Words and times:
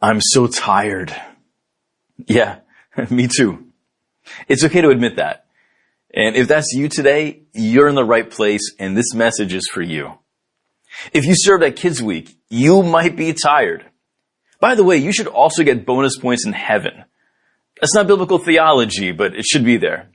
I'm 0.00 0.20
so 0.20 0.46
tired. 0.46 1.14
Yeah, 2.26 2.60
me 3.10 3.28
too. 3.28 3.66
It's 4.48 4.64
okay 4.64 4.80
to 4.80 4.90
admit 4.90 5.16
that. 5.16 5.46
And 6.12 6.36
if 6.36 6.48
that's 6.48 6.72
you 6.72 6.88
today, 6.88 7.42
you're 7.52 7.88
in 7.88 7.94
the 7.94 8.04
right 8.04 8.28
place 8.28 8.74
and 8.78 8.96
this 8.96 9.14
message 9.14 9.52
is 9.52 9.68
for 9.72 9.82
you. 9.82 10.18
If 11.12 11.26
you 11.26 11.34
served 11.36 11.62
at 11.62 11.76
Kids 11.76 12.02
Week, 12.02 12.38
you 12.48 12.82
might 12.82 13.16
be 13.16 13.32
tired. 13.34 13.84
By 14.60 14.74
the 14.74 14.84
way, 14.84 14.96
you 14.96 15.12
should 15.12 15.26
also 15.26 15.62
get 15.62 15.84
bonus 15.84 16.18
points 16.18 16.46
in 16.46 16.54
heaven. 16.54 17.04
That's 17.80 17.94
not 17.94 18.06
biblical 18.06 18.38
theology, 18.38 19.12
but 19.12 19.34
it 19.34 19.44
should 19.44 19.64
be 19.64 19.76
there. 19.76 20.10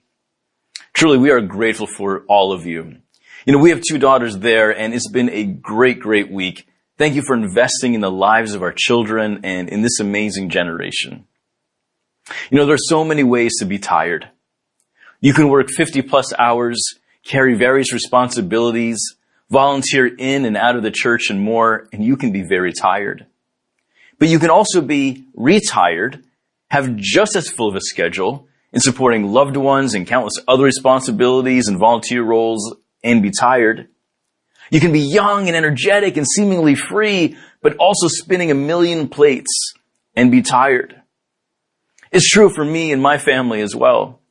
Truly, 0.94 1.20
we 1.20 1.30
are 1.30 1.42
grateful 1.42 1.88
for 1.88 2.26
all 2.28 2.52
of 2.52 2.66
you. 2.66 2.98
You 3.46 3.54
know, 3.54 3.60
we 3.60 3.70
have 3.70 3.82
two 3.88 4.00
daughters 4.00 4.40
there 4.40 4.76
and 4.76 4.94
it's 4.94 5.10
been 5.10 5.30
a 5.30 5.46
great, 5.46 6.00
great 6.00 6.32
week. 6.32 6.68
Thank 7.02 7.16
you 7.16 7.24
for 7.24 7.34
investing 7.34 7.96
in 7.96 8.02
the 8.02 8.12
lives 8.12 8.54
of 8.54 8.62
our 8.62 8.72
children 8.72 9.40
and 9.44 9.70
in 9.70 9.82
this 9.82 10.00
amazing 10.00 10.50
generation. 10.50 11.26
You 12.52 12.60
know, 12.60 12.68
there's 12.68 12.88
so 12.88 13.04
many 13.04 13.24
ways 13.24 13.54
to 13.58 13.66
be 13.66 13.80
tired. 13.80 14.30
You 15.20 15.34
can 15.34 15.50
work 15.50 15.70
50 15.76 16.04
plus 16.04 16.32
hours, 16.38 16.80
carry 17.24 17.56
various 17.56 17.92
responsibilities, 17.92 19.00
volunteer 19.50 20.14
in 20.16 20.46
and 20.46 20.56
out 20.56 20.76
of 20.76 20.84
the 20.84 20.92
church 20.92 21.32
and 21.32 21.42
more, 21.42 21.88
and 21.92 22.06
you 22.06 22.18
can 22.18 22.32
be 22.32 22.44
very 22.44 22.72
tired. 22.72 23.26
But 24.20 24.28
you 24.28 24.38
can 24.38 24.52
also 24.52 24.80
be 24.80 25.26
retired, 25.34 26.24
have 26.70 26.96
just 26.98 27.36
as 27.36 27.50
full 27.50 27.68
of 27.68 27.76
a 27.76 27.82
schedule 27.82 28.48
in 28.74 28.80
supporting 28.80 29.26
loved 29.26 29.58
ones 29.58 29.96
and 29.96 30.06
countless 30.06 30.36
other 30.48 30.66
responsibilities 30.66 31.68
and 31.68 31.80
volunteer 31.80 32.22
roles 32.22 32.76
and 33.04 33.24
be 33.24 33.32
tired. 33.32 33.88
You 34.72 34.80
can 34.80 34.94
be 34.94 35.02
young 35.02 35.48
and 35.48 35.56
energetic 35.56 36.18
and 36.18 36.26
seemingly 36.26 36.76
free, 36.76 37.38
but 37.62 37.76
also 37.76 38.08
spinning 38.08 38.50
a 38.50 38.56
million 38.56 39.10
plates 39.10 39.74
and 40.16 40.32
be 40.32 40.42
tired. 40.42 40.96
It's 42.12 42.30
true 42.30 42.50
for 42.50 42.66
me 42.66 42.92
and 42.92 43.02
my 43.02 43.18
family 43.18 43.62
as 43.62 43.76
well. 43.76 44.22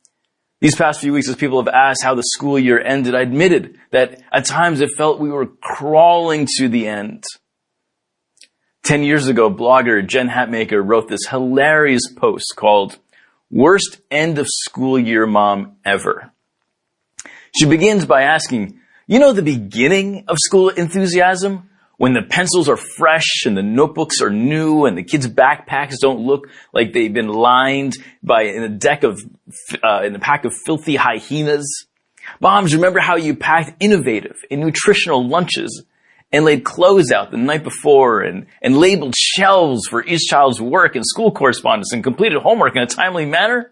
These 0.59 0.75
past 0.75 0.99
few 0.99 1.13
weeks, 1.13 1.29
as 1.29 1.35
people 1.35 1.63
have 1.63 1.73
asked 1.73 2.03
how 2.03 2.15
the 2.15 2.23
school 2.23 2.59
year 2.59 2.79
ended, 2.79 3.15
I 3.15 3.21
admitted 3.21 3.77
that 3.91 4.21
at 4.31 4.45
times 4.45 4.81
it 4.81 4.89
felt 4.97 5.19
we 5.19 5.31
were 5.31 5.47
crawling 5.47 6.47
to 6.57 6.67
the 6.67 6.87
end. 6.87 7.23
Ten 8.83 9.03
years 9.03 9.27
ago, 9.27 9.51
blogger 9.51 10.05
Jen 10.05 10.27
Hatmaker 10.27 10.81
wrote 10.83 11.07
this 11.07 11.27
hilarious 11.29 12.11
post 12.15 12.53
called 12.55 12.97
Worst 13.51 14.01
End 14.09 14.39
of 14.39 14.47
School 14.49 14.97
Year 14.97 15.27
Mom 15.27 15.77
Ever. 15.85 16.31
She 17.55 17.65
begins 17.65 18.05
by 18.05 18.23
asking, 18.23 18.80
you 19.11 19.19
know 19.19 19.33
the 19.33 19.41
beginning 19.41 20.23
of 20.27 20.37
school 20.39 20.69
enthusiasm? 20.69 21.69
when 22.01 22.13
the 22.13 22.23
pencils 22.23 22.67
are 22.67 22.77
fresh 22.77 23.43
and 23.45 23.55
the 23.55 23.61
notebooks 23.61 24.21
are 24.21 24.31
new 24.31 24.85
and 24.85 24.97
the 24.97 25.03
kids' 25.03 25.27
backpacks 25.27 25.99
don't 26.01 26.19
look 26.19 26.49
like 26.73 26.93
they've 26.93 27.13
been 27.13 27.27
lined 27.27 27.95
by 28.23 28.41
in 28.41 28.63
a 28.63 28.69
deck 28.69 29.03
of 29.03 29.21
uh, 29.83 30.01
in 30.03 30.15
a 30.15 30.19
pack 30.19 30.43
of 30.43 30.51
filthy 30.65 30.95
hyenas. 30.95 31.85
Moms, 32.39 32.73
remember 32.73 32.99
how 32.99 33.17
you 33.17 33.35
packed 33.35 33.75
innovative 33.79 34.35
and 34.49 34.61
nutritional 34.61 35.27
lunches 35.27 35.83
and 36.31 36.43
laid 36.43 36.63
clothes 36.63 37.11
out 37.11 37.29
the 37.29 37.37
night 37.37 37.63
before 37.63 38.21
and, 38.21 38.47
and 38.63 38.75
labeled 38.75 39.13
shelves 39.15 39.87
for 39.87 40.03
each 40.03 40.21
child's 40.21 40.59
work 40.59 40.95
and 40.95 41.05
school 41.05 41.31
correspondence 41.31 41.93
and 41.93 42.03
completed 42.03 42.41
homework 42.41 42.75
in 42.75 42.81
a 42.81 42.87
timely 42.87 43.27
manner? 43.27 43.71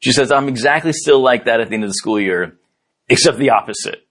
She 0.00 0.10
says, 0.10 0.32
I'm 0.32 0.48
exactly 0.48 0.92
still 0.92 1.20
like 1.20 1.44
that 1.44 1.60
at 1.60 1.68
the 1.68 1.74
end 1.74 1.84
of 1.84 1.90
the 1.90 1.94
school 1.94 2.18
year, 2.18 2.58
except 3.08 3.38
the 3.38 3.50
opposite. 3.50 4.03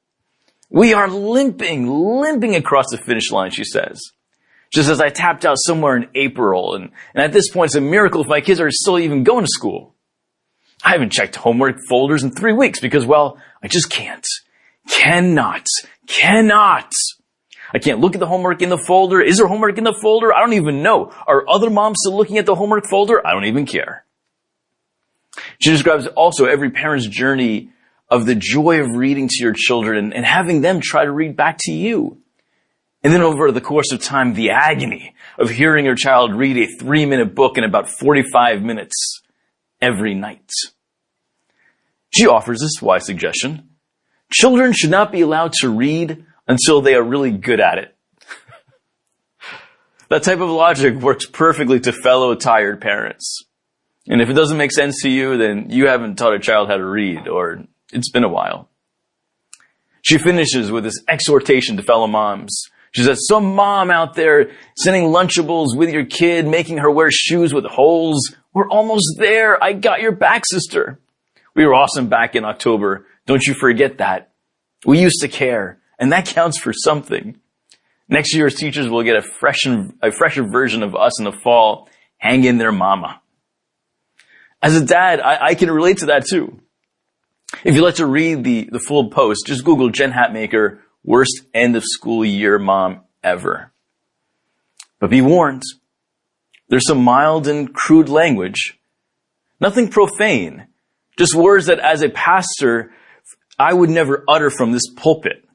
We 0.74 0.96
are 0.96 1.08
limping, 1.08 1.88
limping 1.88 2.56
across 2.56 2.90
the 2.90 2.98
finish 2.98 3.32
line, 3.32 3.52
she 3.52 3.64
says. 3.64 4.02
Just 4.74 4.90
as 4.90 5.00
I 5.00 5.10
tapped 5.10 5.46
out 5.46 5.58
somewhere 5.60 5.96
in 5.96 6.08
April, 6.16 6.74
and, 6.74 6.90
and 7.14 7.24
at 7.24 7.32
this 7.32 7.52
point 7.52 7.70
it's 7.70 7.76
a 7.76 7.82
miracle 7.82 8.22
if 8.22 8.28
my 8.28 8.42
kids 8.42 8.60
are 8.60 8.72
still 8.72 8.98
even 8.98 9.24
going 9.24 9.46
to 9.46 9.52
school. 9.52 9.94
I 10.84 10.94
haven't 10.94 11.12
checked 11.12 11.36
homework 11.36 11.78
folders 11.88 12.24
in 12.24 12.32
three 12.32 12.54
weeks 12.54 12.80
because, 12.80 13.06
well, 13.06 13.38
I 13.62 13.68
just 13.68 13.92
can't. 13.92 14.26
Cannot. 14.90 15.68
Cannot. 16.08 16.92
I 17.72 17.78
can't 17.78 18.00
look 18.00 18.16
at 18.16 18.20
the 18.20 18.28
homework 18.28 18.64
in 18.64 18.70
the 18.70 18.78
folder. 18.80 19.22
Is 19.22 19.38
there 19.38 19.48
homework 19.48 19.78
in 19.78 19.84
the 19.84 19.98
folder? 20.02 20.34
I 20.34 20.40
don't 20.40 20.54
even 20.54 20.82
know. 20.82 21.14
Are 21.28 21.48
other 21.48 21.70
moms 21.70 21.98
still 22.00 22.18
looking 22.18 22.40
at 22.40 22.48
the 22.48 22.56
homework 22.56 22.88
folder? 22.90 23.26
I 23.26 23.34
don't 23.34 23.46
even 23.46 23.68
care. 23.68 24.06
She 25.60 25.70
describes 25.70 26.08
also 26.08 26.46
every 26.46 26.72
parent's 26.72 27.08
journey 27.08 27.73
of 28.14 28.28
the 28.28 28.36
joy 28.36 28.80
of 28.80 28.96
reading 28.96 29.28
to 29.28 29.44
your 29.44 29.54
children 29.54 30.14
and 30.14 30.24
having 30.24 30.62
them 30.62 30.80
try 30.80 31.04
to 31.04 31.12
read 31.12 31.36
back 31.36 31.58
to 31.62 31.72
you. 31.72 32.20
And 33.02 33.12
then 33.12 33.24
over 33.24 33.52
the 33.52 33.60
course 33.60 33.92
of 33.92 34.02
time, 34.02 34.36
the 34.36 34.52
agony 34.52 35.16
of 35.40 35.50
hearing 35.50 35.84
your 35.86 35.96
child 35.96 36.36
read 36.36 36.56
a 36.58 36.68
three 36.78 37.08
minute 37.08 37.34
book 37.34 37.58
in 37.58 37.64
about 37.64 37.90
45 37.90 38.62
minutes 38.62 39.24
every 39.82 40.14
night. 40.14 40.48
She 42.12 42.28
offers 42.28 42.62
this 42.62 42.84
wise 42.84 43.08
suggestion. 43.08 43.70
Children 44.32 44.74
should 44.74 44.92
not 44.92 45.12
be 45.12 45.22
allowed 45.22 45.54
to 45.62 45.70
read 45.70 46.24
until 46.48 46.82
they 46.82 46.94
are 46.94 47.04
really 47.04 47.32
good 47.32 47.60
at 47.60 47.80
it. 47.80 47.96
that 50.10 50.22
type 50.22 50.40
of 50.40 50.52
logic 50.52 50.98
works 50.98 51.26
perfectly 51.26 51.80
to 51.80 51.92
fellow 51.92 52.36
tired 52.36 52.80
parents. 52.80 53.44
And 54.08 54.22
if 54.22 54.30
it 54.30 54.34
doesn't 54.34 54.58
make 54.58 54.72
sense 54.72 55.02
to 55.02 55.10
you, 55.10 55.36
then 55.38 55.72
you 55.72 55.88
haven't 55.88 56.18
taught 56.18 56.36
a 56.36 56.40
child 56.40 56.70
how 56.70 56.78
to 56.78 56.86
read 56.86 57.28
or 57.28 57.66
it's 57.94 58.10
been 58.10 58.24
a 58.24 58.30
while. 58.30 58.70
She 60.02 60.18
finishes 60.18 60.72
with 60.72 60.84
this 60.84 61.02
exhortation 61.08 61.78
to 61.78 61.84
fellow 61.84 62.08
moms. 62.08 62.70
She 62.92 63.04
says, 63.04 63.26
some 63.28 63.56
mom 63.56 63.90
out 63.90 64.14
there 64.14 64.52
sending 64.78 65.06
Lunchables 65.06 65.76
with 65.76 65.90
your 65.90 66.06
kid, 66.06 66.46
making 66.46 66.78
her 66.78 66.92
wear 66.92 67.10
shoes 67.10 67.54
with 67.54 67.66
holes. 67.66 68.36
We're 68.54 68.70
almost 68.70 69.16
there. 69.18 69.62
I 69.64 69.74
got 69.74 70.02
your 70.02 70.12
back, 70.12 70.44
sister. 70.46 71.00
We 71.56 71.66
were 71.66 71.74
awesome 71.74 72.10
back 72.10 72.36
in 72.36 72.46
October. 72.46 73.08
Don't 73.26 73.46
you 73.48 73.54
forget 73.54 73.98
that. 73.98 74.32
We 74.86 75.00
used 75.00 75.22
to 75.22 75.28
care, 75.28 75.80
and 75.98 76.12
that 76.12 76.28
counts 76.28 76.60
for 76.60 76.74
something. 76.74 77.40
Next 78.10 78.36
year's 78.36 78.56
teachers 78.56 78.90
will 78.90 79.04
get 79.04 79.16
a 79.16 79.22
fresh, 79.22 79.66
a 79.66 80.12
fresher 80.12 80.44
version 80.44 80.84
of 80.84 80.96
us 80.96 81.18
in 81.20 81.26
the 81.26 81.32
fall. 81.32 81.90
Hang 82.18 82.44
in 82.44 82.58
there, 82.58 82.72
mama. 82.72 83.22
As 84.62 84.76
a 84.76 84.86
dad, 84.86 85.20
I, 85.20 85.46
I 85.48 85.56
can 85.56 85.72
relate 85.72 85.98
to 86.00 86.08
that 86.08 86.26
too. 86.28 86.60
If 87.64 87.76
you'd 87.76 87.84
like 87.84 87.96
to 87.96 88.06
read 88.06 88.44
the, 88.44 88.70
the 88.72 88.80
full 88.80 89.10
post, 89.10 89.48
just 89.48 89.64
Google 89.64 89.90
Jen 89.90 90.12
Hatmaker, 90.12 90.80
worst 91.04 91.44
end 91.54 91.76
of 91.76 91.84
school 91.86 92.26
year 92.26 92.58
mom 92.60 93.02
ever. 93.24 93.72
But 95.00 95.10
be 95.10 95.22
warned, 95.22 95.64
there's 96.70 96.88
some 96.88 97.04
mild 97.04 97.48
and 97.48 97.74
crude 97.74 98.10
language. 98.10 98.80
Nothing 99.60 99.90
profane. 99.90 100.68
Just 101.18 101.36
words 101.36 101.68
that 101.68 101.80
as 101.80 102.02
a 102.02 102.10
pastor, 102.10 102.92
I 103.60 103.74
would 103.74 103.90
never 103.90 104.24
utter 104.28 104.50
from 104.50 104.72
this 104.72 104.90
pulpit. 104.96 105.48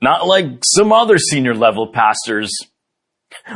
Not 0.00 0.26
like 0.26 0.64
some 0.64 0.92
other 0.92 1.18
senior 1.18 1.54
level 1.54 1.92
pastors. 1.92 2.50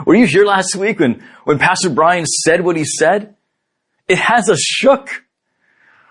Were 0.06 0.14
you 0.14 0.26
here 0.26 0.44
last 0.44 0.76
week 0.76 1.00
when, 1.00 1.22
when 1.44 1.58
Pastor 1.58 1.90
Bryan 1.90 2.26
said 2.26 2.64
what 2.64 2.76
he 2.76 2.84
said? 2.84 3.34
It 4.06 4.18
has 4.18 4.48
us 4.48 4.60
shook. 4.60 5.24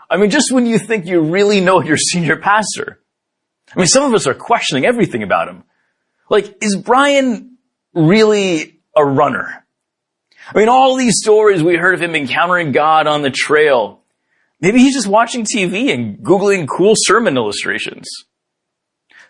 I 0.10 0.18
mean, 0.18 0.30
just 0.30 0.52
when 0.52 0.66
you 0.66 0.80
think 0.80 1.06
you 1.06 1.22
really 1.22 1.60
know 1.60 1.82
your 1.82 1.98
senior 1.98 2.38
pastor. 2.38 3.00
I 3.76 3.80
mean, 3.80 3.88
some 3.88 4.04
of 4.04 4.14
us 4.14 4.28
are 4.28 4.34
questioning 4.34 4.86
everything 4.86 5.24
about 5.24 5.50
him. 5.50 5.64
Like, 6.30 6.64
is 6.64 6.78
Bryan 6.78 7.58
really 7.94 8.80
a 8.96 9.06
runner? 9.06 9.66
I 10.54 10.58
mean, 10.58 10.70
all 10.70 10.96
these 10.96 11.20
stories 11.22 11.62
we 11.62 11.76
heard 11.76 11.96
of 11.96 12.02
him 12.02 12.16
encountering 12.16 12.72
God 12.72 13.08
on 13.08 13.22
the 13.22 13.30
trail. 13.30 14.02
Maybe 14.62 14.80
he's 14.80 14.94
just 14.94 15.08
watching 15.08 15.46
TV 15.46 15.94
and 15.94 16.20
Googling 16.20 16.68
cool 16.68 16.94
sermon 16.96 17.36
illustrations. 17.36 18.08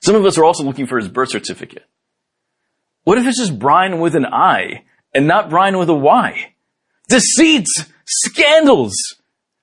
Some 0.01 0.15
of 0.15 0.25
us 0.25 0.37
are 0.37 0.45
also 0.45 0.63
looking 0.63 0.85
for 0.85 0.97
his 0.97 1.07
birth 1.07 1.29
certificate. 1.29 1.85
What 3.03 3.17
if 3.17 3.25
it's 3.25 3.39
just 3.39 3.57
Brian 3.57 3.99
with 3.99 4.15
an 4.15 4.25
I 4.25 4.83
and 5.13 5.27
not 5.27 5.49
Bryan 5.49 5.77
with 5.77 5.89
a 5.89 5.95
Y? 5.95 6.53
Deceit! 7.09 7.67
Scandals! 8.05 8.93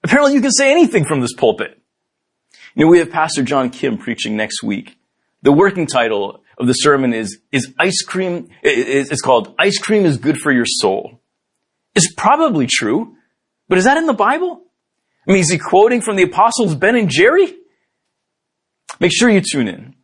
Apparently 0.04 0.34
you 0.34 0.42
can 0.42 0.52
say 0.52 0.70
anything 0.70 1.04
from 1.04 1.20
this 1.20 1.32
pulpit. 1.32 1.80
You 2.74 2.84
know, 2.84 2.90
we 2.90 2.98
have 2.98 3.10
Pastor 3.10 3.42
John 3.42 3.70
Kim 3.70 3.96
preaching 3.96 4.36
next 4.36 4.62
week. 4.62 4.98
The 5.42 5.50
working 5.50 5.86
title 5.86 6.42
of 6.58 6.66
the 6.66 6.74
sermon 6.74 7.14
is, 7.14 7.38
is 7.50 7.72
ice 7.78 8.02
cream, 8.02 8.50
it's 8.62 9.22
called 9.22 9.54
Ice 9.58 9.78
Cream 9.78 10.04
is 10.04 10.18
Good 10.18 10.36
for 10.36 10.52
Your 10.52 10.66
Soul. 10.66 11.20
It's 11.94 12.12
probably 12.14 12.66
true, 12.70 13.16
but 13.68 13.78
is 13.78 13.84
that 13.84 13.96
in 13.96 14.06
the 14.06 14.12
Bible? 14.12 14.62
I 15.26 15.32
mean, 15.32 15.40
is 15.40 15.50
he 15.50 15.58
quoting 15.58 16.02
from 16.02 16.16
the 16.16 16.24
apostles 16.24 16.74
Ben 16.74 16.96
and 16.96 17.08
Jerry? 17.08 17.54
Make 19.00 19.12
sure 19.12 19.30
you 19.30 19.40
tune 19.40 19.68
in. 19.68 19.94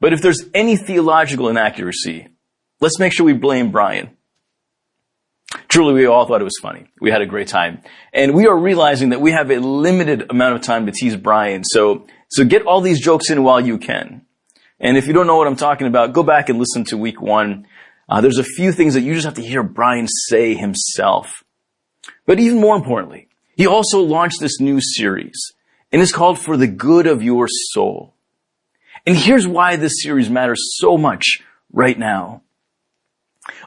But 0.00 0.12
if 0.12 0.22
there's 0.22 0.44
any 0.54 0.76
theological 0.76 1.48
inaccuracy, 1.48 2.28
let's 2.80 2.98
make 2.98 3.12
sure 3.12 3.26
we 3.26 3.34
blame 3.34 3.72
Bryan. 3.72 4.16
Truly, 5.68 5.94
we 5.94 6.06
all 6.06 6.26
thought 6.26 6.40
it 6.40 6.44
was 6.44 6.58
funny. 6.60 6.86
We 7.00 7.10
had 7.10 7.22
a 7.22 7.26
great 7.26 7.48
time. 7.48 7.82
And 8.12 8.34
we 8.34 8.46
are 8.46 8.56
realizing 8.56 9.10
that 9.10 9.20
we 9.20 9.32
have 9.32 9.50
a 9.50 9.58
limited 9.58 10.30
amount 10.30 10.56
of 10.56 10.62
time 10.62 10.86
to 10.86 10.92
tease 10.92 11.16
Bryan. 11.16 11.64
So, 11.64 12.06
so 12.28 12.44
get 12.44 12.66
all 12.66 12.80
these 12.80 13.00
jokes 13.00 13.30
in 13.30 13.42
while 13.42 13.60
you 13.60 13.78
can. 13.78 14.26
And 14.80 14.96
if 14.96 15.06
you 15.06 15.12
don't 15.12 15.26
know 15.26 15.36
what 15.36 15.46
I'm 15.46 15.56
talking 15.56 15.86
about, 15.86 16.12
go 16.12 16.22
back 16.22 16.48
and 16.48 16.58
listen 16.58 16.84
to 16.86 16.98
week 16.98 17.20
one. 17.22 17.66
Uh, 18.08 18.20
there's 18.20 18.38
a 18.38 18.44
few 18.44 18.72
things 18.72 18.94
that 18.94 19.02
you 19.02 19.14
just 19.14 19.24
have 19.24 19.34
to 19.34 19.42
hear 19.42 19.62
Bryan 19.62 20.08
say 20.08 20.54
himself. 20.54 21.42
But 22.26 22.40
even 22.40 22.60
more 22.60 22.76
importantly, 22.76 23.28
he 23.56 23.66
also 23.66 24.00
launched 24.00 24.40
this 24.40 24.60
new 24.60 24.80
series 24.80 25.52
and 25.92 26.00
it's 26.00 26.12
called 26.12 26.38
For 26.38 26.56
the 26.56 26.66
Good 26.66 27.06
of 27.06 27.22
Your 27.22 27.46
Soul. 27.48 28.14
And 29.06 29.16
here's 29.16 29.46
why 29.46 29.76
this 29.76 30.02
series 30.02 30.30
matters 30.30 30.76
so 30.78 30.96
much 30.96 31.42
right 31.72 31.98
now. 31.98 32.42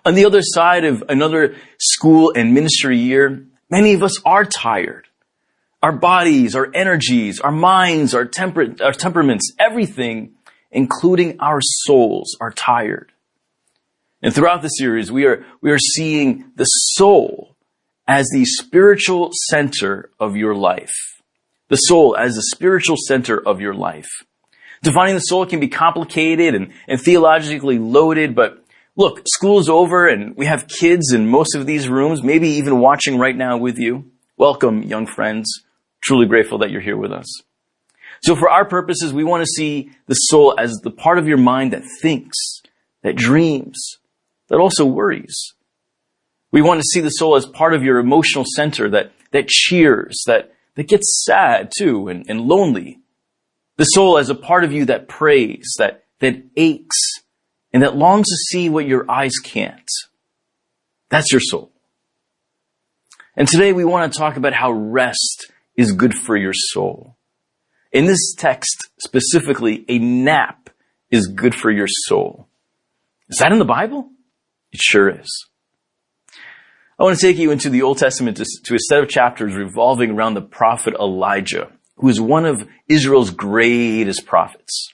On 0.06 0.14
the 0.14 0.26
other 0.26 0.42
side 0.44 0.86
of 0.86 1.04
another 1.10 1.56
school 1.80 2.32
and 2.36 2.54
ministry 2.54 3.00
year, 3.00 3.44
many 3.72 3.94
of 3.96 4.04
us 4.04 4.22
are 4.24 4.46
tired. 4.46 5.08
Our 5.82 5.94
bodies, 5.94 6.56
our 6.56 6.70
energies, 6.76 7.40
our 7.40 7.52
minds, 7.52 8.14
our, 8.14 8.26
temper- 8.26 8.76
our 8.84 8.92
temperaments, 8.92 9.52
everything, 9.60 10.36
including 10.72 11.40
our 11.40 11.60
souls, 11.62 12.38
are 12.40 12.52
tired. 12.52 13.12
And 14.22 14.34
throughout 14.34 14.62
the 14.62 14.70
series, 14.70 15.12
we 15.12 15.26
are, 15.26 15.44
we 15.62 15.72
are 15.72 15.80
seeing 15.80 16.52
the 16.56 16.66
soul 16.66 17.56
as 18.08 18.28
the 18.32 18.46
spiritual 18.46 19.32
center 19.50 20.12
of 20.20 20.36
your 20.36 20.56
life. 20.56 20.94
The 21.70 21.78
soul 21.78 22.16
as 22.16 22.36
the 22.36 22.44
spiritual 22.44 22.98
center 23.08 23.40
of 23.40 23.60
your 23.60 23.74
life. 23.74 24.10
Defining 24.84 25.16
the 25.16 25.22
soul 25.22 25.48
can 25.48 25.60
be 25.60 25.68
complicated 25.68 26.54
and, 26.54 26.74
and 26.88 27.02
theologically 27.02 27.80
loaded, 27.80 28.36
but 28.36 28.65
look, 28.96 29.22
school's 29.28 29.70
over 29.70 30.08
and 30.08 30.36
we 30.36 30.46
have 30.46 30.68
kids 30.68 31.12
in 31.14 31.28
most 31.28 31.56
of 31.56 31.66
these 31.66 31.90
rooms, 31.90 32.24
maybe 32.24 32.50
even 32.50 32.80
watching 32.80 33.18
right 33.18 33.36
now 33.36 33.58
with 33.58 33.78
you. 33.78 34.12
Welcome, 34.38 34.84
young 34.84 35.06
friends. 35.08 35.64
Truly 36.02 36.28
grateful 36.28 36.60
that 36.60 36.72
you're 36.72 36.82
here 36.82 36.98
with 36.98 37.12
us. 37.12 37.28
So 38.22 38.36
for 38.36 38.50
our 38.50 38.66
purposes, 38.66 39.14
we 39.14 39.24
want 39.24 39.42
to 39.44 39.52
see 39.56 39.92
the 40.08 40.14
soul 40.14 40.56
as 40.58 40.72
the 40.84 40.92
part 40.92 41.20
of 41.20 41.28
your 41.28 41.38
mind 41.38 41.74
that 41.74 41.84
thinks, 42.02 42.38
that 43.04 43.16
dreams, 43.16 43.98
that 44.48 44.60
also 44.60 44.86
worries. 44.86 45.54
We 46.52 46.62
want 46.62 46.80
to 46.80 46.88
see 46.88 47.02
the 47.02 47.10
soul 47.10 47.36
as 47.36 47.46
part 47.46 47.74
of 47.74 47.84
your 47.84 48.00
emotional 48.00 48.46
center 48.56 48.90
that, 48.90 49.12
that 49.32 49.48
cheers, 49.48 50.24
that, 50.26 50.54
that 50.76 50.88
gets 50.88 51.24
sad 51.26 51.72
too 51.78 52.08
and, 52.08 52.26
and 52.30 52.42
lonely. 52.42 53.00
The 53.78 53.84
soul 53.84 54.18
as 54.18 54.30
a 54.30 54.36
part 54.36 54.64
of 54.64 54.72
you 54.72 54.86
that 54.86 55.10
prays, 55.10 55.74
that, 55.78 56.06
that 56.20 56.42
aches, 56.56 56.98
and 57.76 57.84
that 57.84 57.98
longs 57.98 58.28
to 58.30 58.38
see 58.38 58.70
what 58.70 58.88
your 58.88 59.04
eyes 59.12 59.34
can't. 59.44 59.92
That's 61.10 61.30
your 61.34 61.42
soul. 61.42 61.74
And 63.36 63.50
today 63.50 63.74
we 63.74 63.84
want 63.84 64.14
to 64.14 64.18
talk 64.18 64.38
about 64.38 64.54
how 64.54 64.72
rest 64.72 65.52
is 65.76 65.92
good 65.92 66.14
for 66.14 66.38
your 66.38 66.54
soul. 66.54 67.18
In 67.92 68.06
this 68.06 68.34
text 68.34 68.92
specifically, 68.98 69.84
a 69.90 70.00
nap 70.00 70.70
is 71.12 71.28
good 71.28 71.54
for 71.54 71.70
your 71.70 71.90
soul. 71.90 72.48
Is 73.28 73.40
that 73.40 73.52
in 73.52 73.60
the 73.60 73.66
Bible? 73.66 74.10
It 74.72 74.80
sure 74.80 75.10
is. 75.10 75.46
I 76.98 77.04
want 77.04 77.20
to 77.20 77.28
take 77.28 77.38
you 77.38 77.52
into 77.52 77.70
the 77.70 77.82
Old 77.82 77.98
Testament 77.98 78.38
to, 78.38 78.46
to, 78.64 78.76
a 78.76 78.80
set 78.80 79.04
of 79.04 79.10
chapters 79.10 79.54
revolving 79.54 80.12
around 80.12 80.36
the 80.36 80.42
prophet 80.42 80.94
Elijah, 80.98 81.74
who 81.98 82.08
is 82.08 82.22
one 82.22 82.46
of 82.46 82.66
Israel's 82.88 83.32
greatest 83.32 84.26
prophets. 84.26 84.94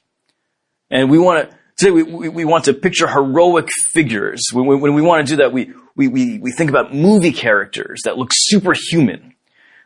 And 0.89 1.11
we 1.11 1.19
want 1.19 1.47
to, 1.47 1.57
today 1.81 1.91
we, 1.91 2.03
we, 2.03 2.29
we 2.29 2.45
want 2.45 2.65
to 2.65 2.73
picture 2.73 3.07
heroic 3.07 3.67
figures. 3.91 4.49
When, 4.53 4.67
when, 4.67 4.93
we 4.93 5.01
want 5.01 5.25
to 5.25 5.33
do 5.33 5.37
that, 5.37 5.51
we, 5.51 5.73
we, 5.95 6.07
we, 6.07 6.37
we 6.37 6.51
think 6.51 6.69
about 6.69 6.93
movie 6.93 7.31
characters 7.31 8.01
that 8.05 8.17
look 8.17 8.29
superhuman. 8.31 9.33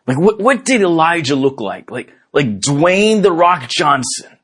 Like 0.06 0.20
what, 0.20 0.40
what 0.40 0.66
did 0.66 0.82
Elijah 0.82 1.36
look 1.36 1.62
like? 1.62 1.90
Like, 1.90 2.12
like 2.34 2.60
Dwayne 2.60 3.22
the 3.22 3.32
Rock 3.32 3.70
Johnson. 3.70 4.38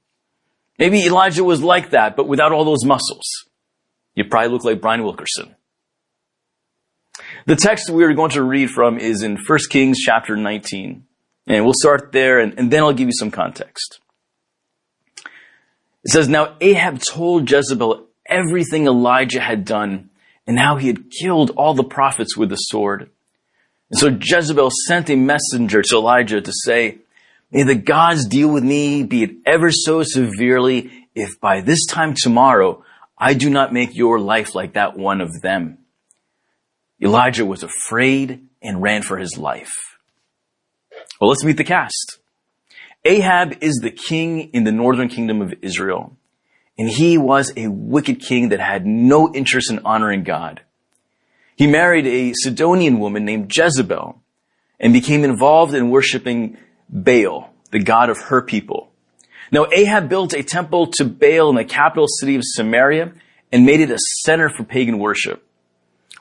Maybe 0.79 1.05
Elijah 1.05 1.43
was 1.43 1.61
like 1.61 1.91
that, 1.91 2.15
but 2.15 2.27
without 2.27 2.53
all 2.53 2.63
those 2.63 2.85
muscles. 2.85 3.25
You 4.15 4.23
probably 4.25 4.49
look 4.49 4.63
like 4.63 4.81
Bryan 4.81 5.03
Wilkerson. 5.03 5.55
The 7.45 7.55
text 7.55 7.89
we 7.89 8.03
are 8.03 8.13
going 8.13 8.31
to 8.31 8.43
read 8.43 8.69
from 8.69 8.97
is 8.97 9.23
in 9.23 9.37
1 9.37 9.59
Kings 9.69 9.99
chapter 9.99 10.37
19. 10.37 11.03
And 11.47 11.65
we'll 11.65 11.73
start 11.75 12.11
there 12.11 12.39
and, 12.39 12.57
and 12.57 12.71
then 12.71 12.81
I'll 12.83 12.93
give 12.93 13.07
you 13.07 13.13
some 13.13 13.31
context. 13.31 13.99
It 16.03 16.11
says, 16.11 16.27
Now 16.27 16.55
Ahab 16.61 16.99
told 16.99 17.49
Jezebel 17.49 18.07
everything 18.25 18.87
Elijah 18.87 19.41
had 19.41 19.65
done 19.65 20.09
and 20.47 20.59
how 20.59 20.77
he 20.77 20.87
had 20.87 21.11
killed 21.11 21.51
all 21.51 21.73
the 21.73 21.83
prophets 21.83 22.35
with 22.35 22.49
the 22.49 22.55
sword. 22.55 23.09
And 23.91 23.99
so 23.99 24.07
Jezebel 24.19 24.71
sent 24.87 25.09
a 25.09 25.15
messenger 25.15 25.81
to 25.81 25.95
Elijah 25.95 26.41
to 26.41 26.53
say, 26.65 26.99
May 27.51 27.63
the 27.63 27.75
gods 27.75 28.25
deal 28.25 28.47
with 28.47 28.63
me, 28.63 29.03
be 29.03 29.23
it 29.23 29.31
ever 29.45 29.71
so 29.71 30.03
severely, 30.03 31.07
if 31.13 31.39
by 31.41 31.61
this 31.61 31.85
time 31.85 32.13
tomorrow 32.15 32.83
I 33.17 33.33
do 33.33 33.49
not 33.49 33.73
make 33.73 33.95
your 33.95 34.19
life 34.19 34.55
like 34.55 34.73
that 34.73 34.97
one 34.97 35.19
of 35.19 35.41
them. 35.41 35.79
Elijah 37.01 37.45
was 37.45 37.63
afraid 37.63 38.47
and 38.61 38.81
ran 38.81 39.01
for 39.01 39.17
his 39.17 39.37
life. 39.37 39.71
Well, 41.19 41.29
let's 41.29 41.43
meet 41.43 41.57
the 41.57 41.63
cast. 41.63 42.19
Ahab 43.03 43.57
is 43.61 43.79
the 43.81 43.89
king 43.89 44.51
in 44.53 44.63
the 44.63 44.71
northern 44.71 45.09
kingdom 45.09 45.41
of 45.41 45.53
Israel, 45.63 46.15
and 46.77 46.87
he 46.87 47.17
was 47.17 47.51
a 47.57 47.67
wicked 47.67 48.21
king 48.21 48.49
that 48.49 48.59
had 48.59 48.85
no 48.85 49.33
interest 49.33 49.71
in 49.71 49.79
honoring 49.79 50.23
God. 50.23 50.61
He 51.55 51.65
married 51.65 52.05
a 52.05 52.33
Sidonian 52.33 52.99
woman 52.99 53.25
named 53.25 53.55
Jezebel 53.55 54.21
and 54.79 54.93
became 54.93 55.23
involved 55.23 55.73
in 55.73 55.89
worshiping 55.89 56.57
Baal, 56.89 57.51
the 57.71 57.79
god 57.79 58.09
of 58.09 58.19
her 58.29 58.41
people. 58.41 58.91
Now 59.51 59.65
Ahab 59.71 60.07
built 60.07 60.33
a 60.33 60.43
temple 60.43 60.87
to 60.97 61.05
Baal 61.05 61.49
in 61.49 61.55
the 61.55 61.65
capital 61.65 62.07
city 62.07 62.35
of 62.35 62.43
Samaria 62.43 63.13
and 63.51 63.65
made 63.65 63.79
it 63.79 63.91
a 63.91 63.97
center 64.23 64.49
for 64.49 64.63
pagan 64.63 64.99
worship. 64.99 65.43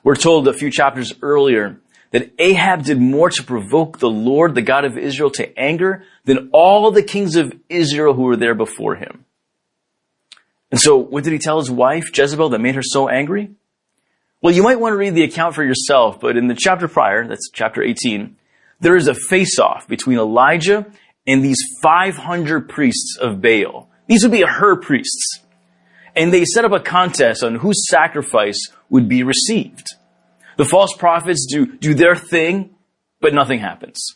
We're 0.02 0.16
told 0.16 0.48
a 0.48 0.52
few 0.52 0.70
chapters 0.70 1.12
earlier 1.20 1.78
that 2.10 2.32
Ahab 2.38 2.84
did 2.84 3.00
more 3.00 3.30
to 3.30 3.42
provoke 3.42 3.98
the 3.98 4.10
Lord, 4.10 4.54
the 4.54 4.62
God 4.62 4.84
of 4.84 4.98
Israel, 4.98 5.30
to 5.32 5.58
anger 5.58 6.04
than 6.24 6.50
all 6.52 6.90
the 6.90 7.02
kings 7.02 7.36
of 7.36 7.52
Israel 7.68 8.14
who 8.14 8.22
were 8.22 8.36
there 8.36 8.54
before 8.54 8.96
him. 8.96 9.24
And 10.70 10.80
so, 10.80 10.96
what 10.96 11.24
did 11.24 11.32
he 11.32 11.38
tell 11.38 11.58
his 11.58 11.70
wife, 11.70 12.04
Jezebel, 12.16 12.50
that 12.50 12.60
made 12.60 12.74
her 12.74 12.82
so 12.82 13.08
angry? 13.08 13.50
Well, 14.40 14.54
you 14.54 14.62
might 14.62 14.80
want 14.80 14.92
to 14.92 14.96
read 14.96 15.14
the 15.14 15.24
account 15.24 15.54
for 15.54 15.64
yourself, 15.64 16.20
but 16.20 16.36
in 16.36 16.46
the 16.48 16.56
chapter 16.58 16.88
prior, 16.88 17.26
that's 17.26 17.50
chapter 17.52 17.82
18, 17.82 18.36
there 18.80 18.96
is 18.96 19.06
a 19.06 19.14
face-off 19.14 19.86
between 19.86 20.18
Elijah 20.18 20.86
and 21.26 21.44
these 21.44 21.58
500 21.82 22.68
priests 22.68 23.18
of 23.20 23.42
Baal. 23.42 23.90
These 24.06 24.22
would 24.22 24.32
be 24.32 24.42
her 24.42 24.76
priests. 24.76 25.40
And 26.16 26.32
they 26.32 26.44
set 26.44 26.64
up 26.64 26.72
a 26.72 26.80
contest 26.80 27.44
on 27.44 27.56
whose 27.56 27.86
sacrifice 27.88 28.58
would 28.88 29.08
be 29.08 29.22
received. 29.22 29.94
The 30.60 30.66
false 30.66 30.94
prophets 30.94 31.46
do, 31.50 31.64
do 31.64 31.94
their 31.94 32.14
thing, 32.14 32.74
but 33.18 33.32
nothing 33.32 33.60
happens. 33.60 34.12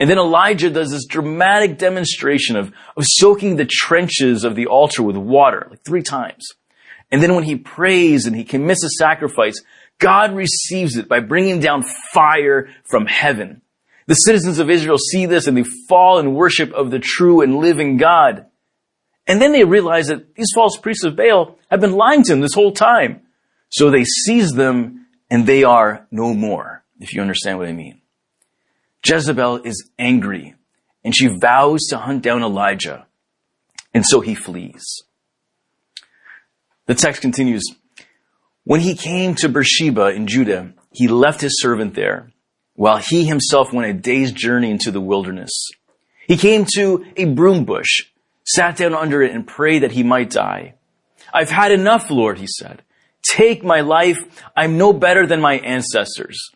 And 0.00 0.10
then 0.10 0.18
Elijah 0.18 0.70
does 0.70 0.90
this 0.90 1.06
dramatic 1.06 1.78
demonstration 1.78 2.56
of, 2.56 2.72
of 2.96 3.04
soaking 3.06 3.54
the 3.54 3.64
trenches 3.64 4.42
of 4.42 4.56
the 4.56 4.66
altar 4.66 5.04
with 5.04 5.16
water, 5.16 5.68
like 5.70 5.84
three 5.84 6.02
times. 6.02 6.48
And 7.12 7.22
then 7.22 7.36
when 7.36 7.44
he 7.44 7.54
prays 7.54 8.26
and 8.26 8.34
he 8.34 8.42
commits 8.42 8.82
a 8.82 8.88
sacrifice, 8.88 9.62
God 10.00 10.34
receives 10.34 10.96
it 10.96 11.08
by 11.08 11.20
bringing 11.20 11.60
down 11.60 11.84
fire 12.12 12.70
from 12.90 13.06
heaven. 13.06 13.62
The 14.08 14.14
citizens 14.14 14.58
of 14.58 14.70
Israel 14.70 14.98
see 14.98 15.26
this 15.26 15.46
and 15.46 15.56
they 15.56 15.64
fall 15.88 16.18
in 16.18 16.34
worship 16.34 16.72
of 16.72 16.90
the 16.90 16.98
true 16.98 17.40
and 17.40 17.58
living 17.58 17.98
God. 17.98 18.46
And 19.28 19.40
then 19.40 19.52
they 19.52 19.62
realize 19.62 20.08
that 20.08 20.34
these 20.34 20.50
false 20.52 20.76
priests 20.76 21.04
of 21.04 21.14
Baal 21.14 21.56
have 21.70 21.80
been 21.80 21.92
lying 21.92 22.24
to 22.24 22.32
them 22.32 22.40
this 22.40 22.54
whole 22.54 22.72
time. 22.72 23.20
So 23.68 23.90
they 23.90 24.02
seize 24.02 24.50
them 24.50 25.04
and 25.30 25.46
they 25.46 25.64
are 25.64 26.06
no 26.10 26.34
more, 26.34 26.84
if 27.00 27.12
you 27.12 27.20
understand 27.20 27.58
what 27.58 27.68
I 27.68 27.72
mean. 27.72 28.00
Jezebel 29.04 29.62
is 29.64 29.88
angry 29.98 30.54
and 31.04 31.16
she 31.16 31.28
vows 31.28 31.86
to 31.88 31.98
hunt 31.98 32.22
down 32.22 32.42
Elijah. 32.42 33.06
And 33.94 34.04
so 34.04 34.20
he 34.20 34.34
flees. 34.34 35.02
The 36.86 36.94
text 36.94 37.22
continues. 37.22 37.64
When 38.64 38.80
he 38.80 38.94
came 38.94 39.34
to 39.36 39.48
Beersheba 39.48 40.08
in 40.08 40.26
Judah, 40.26 40.72
he 40.92 41.08
left 41.08 41.40
his 41.40 41.60
servant 41.60 41.94
there 41.94 42.30
while 42.74 42.98
he 42.98 43.24
himself 43.24 43.72
went 43.72 43.90
a 43.90 43.92
day's 43.94 44.32
journey 44.32 44.70
into 44.70 44.90
the 44.90 45.00
wilderness. 45.00 45.50
He 46.26 46.36
came 46.36 46.66
to 46.76 47.06
a 47.16 47.24
broom 47.24 47.64
bush, 47.64 48.04
sat 48.44 48.76
down 48.76 48.94
under 48.94 49.22
it 49.22 49.34
and 49.34 49.46
prayed 49.46 49.82
that 49.82 49.92
he 49.92 50.02
might 50.02 50.30
die. 50.30 50.74
I've 51.32 51.50
had 51.50 51.72
enough, 51.72 52.10
Lord, 52.10 52.38
he 52.38 52.46
said. 52.46 52.82
Take 53.28 53.62
my 53.62 53.80
life. 53.80 54.18
I'm 54.56 54.78
no 54.78 54.92
better 54.92 55.26
than 55.26 55.40
my 55.40 55.58
ancestors. 55.58 56.50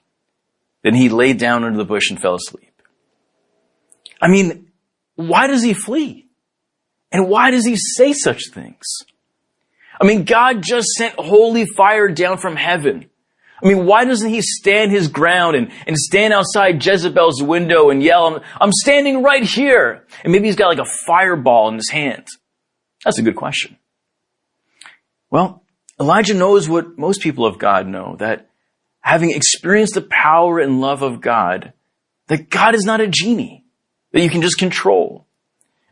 Then 0.83 0.95
he 0.95 1.09
laid 1.09 1.39
down 1.39 1.65
under 1.65 1.77
the 1.77 1.85
bush 1.85 2.11
and 2.11 2.21
fell 2.21 2.35
asleep. 2.35 2.71
I 4.21 4.29
mean, 4.29 4.71
why 5.17 5.47
does 5.47 5.63
he 5.63 5.75
flee? 5.75 6.29
And 7.11 7.29
why 7.29 7.51
does 7.51 7.67
he 7.67 7.77
say 7.77 8.13
such 8.13 8.51
things? 8.53 8.85
I 10.01 10.07
mean, 10.07 10.25
God 10.25 10.63
just 10.63 10.89
sent 10.97 11.15
holy 11.15 11.67
fire 11.67 12.09
down 12.09 12.39
from 12.39 12.57
heaven. 12.57 13.07
I 13.63 13.69
mean, 13.69 13.87
why 13.87 14.05
doesn't 14.05 14.29
he 14.29 14.41
stand 14.41 14.91
his 14.91 15.07
ground 15.09 15.55
and, 15.55 15.71
and 15.87 15.97
stand 15.97 16.33
outside 16.33 16.85
Jezebel's 16.85 17.43
window 17.43 17.91
and 17.91 18.03
yell, 18.03 18.27
I'm, 18.27 18.43
I'm 18.61 18.73
standing 18.73 19.23
right 19.23 19.45
here? 19.45 20.05
And 20.25 20.33
maybe 20.33 20.47
he's 20.47 20.57
got 20.57 20.69
like 20.69 20.85
a 20.85 20.91
fireball 21.07 21.69
in 21.69 21.77
his 21.77 21.91
hand. 21.91 22.27
That's 23.05 23.19
a 23.19 23.23
good 23.23 23.37
question. 23.37 23.77
Well, 25.31 25.62
Elijah 26.01 26.35
knows 26.35 26.69
what 26.69 26.99
most 26.99 27.21
people 27.21 27.47
of 27.47 27.59
God 27.59 27.87
know, 27.87 28.17
that 28.19 28.49
having 29.01 29.31
experienced 29.31 29.95
the 29.95 30.03
power 30.03 30.59
and 30.59 30.81
love 30.81 31.03
of 31.03 31.21
God, 31.21 31.73
that 32.29 32.51
God 32.51 32.75
is 32.75 32.85
not 32.85 33.01
a 33.01 33.09
genie 33.09 33.65
that 34.13 34.23
you 34.23 34.31
can 34.31 34.43
just 34.43 34.59
control. 34.59 35.27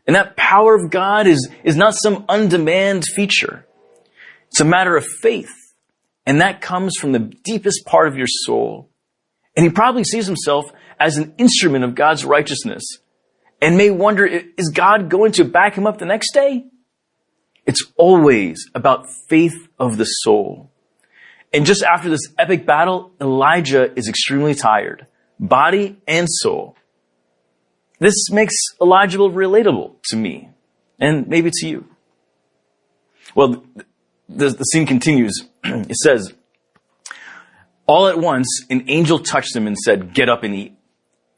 And 0.07 0.15
that 0.15 0.35
power 0.35 0.75
of 0.75 0.89
God 0.89 1.27
is, 1.27 1.49
is 1.63 1.75
not 1.75 1.95
some 1.95 2.25
undemand 2.27 3.05
feature. 3.05 3.65
It's 4.47 4.59
a 4.59 4.65
matter 4.65 4.95
of 4.95 5.05
faith. 5.05 5.51
And 6.25 6.41
that 6.41 6.61
comes 6.61 6.97
from 6.99 7.11
the 7.11 7.19
deepest 7.19 7.85
part 7.85 8.07
of 8.07 8.15
your 8.15 8.27
soul. 8.27 8.89
And 9.55 9.65
he 9.65 9.71
probably 9.71 10.03
sees 10.03 10.27
himself 10.27 10.65
as 10.99 11.17
an 11.17 11.33
instrument 11.37 11.83
of 11.83 11.95
God's 11.95 12.25
righteousness 12.25 12.83
and 13.61 13.77
may 13.77 13.91
wonder, 13.91 14.25
is 14.25 14.71
God 14.73 15.09
going 15.09 15.33
to 15.33 15.45
back 15.45 15.75
him 15.75 15.85
up 15.85 15.97
the 15.97 16.05
next 16.05 16.33
day? 16.33 16.65
It's 17.71 17.89
always 17.95 18.69
about 18.75 19.09
faith 19.29 19.69
of 19.79 19.97
the 19.97 20.03
soul. 20.03 20.69
And 21.53 21.65
just 21.65 21.83
after 21.83 22.09
this 22.09 22.27
epic 22.37 22.65
battle, 22.65 23.13
Elijah 23.21 23.97
is 23.97 24.09
extremely 24.09 24.55
tired, 24.55 25.07
body 25.39 25.95
and 26.05 26.27
soul. 26.29 26.75
This 27.97 28.29
makes 28.29 28.55
Elijah 28.81 29.19
relatable 29.19 30.01
to 30.09 30.17
me 30.17 30.49
and 30.99 31.29
maybe 31.29 31.49
to 31.49 31.65
you. 31.65 31.85
Well, 33.35 33.63
the, 34.27 34.49
the 34.49 34.65
scene 34.65 34.85
continues. 34.85 35.47
it 35.63 35.95
says, 35.95 36.33
all 37.87 38.09
at 38.09 38.19
once, 38.19 38.65
an 38.69 38.83
angel 38.89 39.19
touched 39.19 39.55
him 39.55 39.65
and 39.65 39.77
said, 39.77 40.13
get 40.13 40.27
up 40.27 40.43
and 40.43 40.53
eat. 40.53 40.77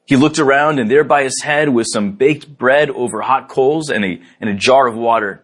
He 0.06 0.16
looked 0.16 0.40
around 0.40 0.80
and 0.80 0.90
there 0.90 1.04
by 1.04 1.26
his 1.26 1.44
head 1.44 1.70
was 1.70 1.94
some 1.94 2.14
baked 2.14 2.58
bread 2.58 2.90
over 2.90 3.22
hot 3.22 3.50
coals 3.50 3.92
and 3.92 4.04
a, 4.04 4.20
and 4.42 4.50
a 4.50 4.56
jar 4.56 4.88
of 4.88 4.96
water. 4.96 5.44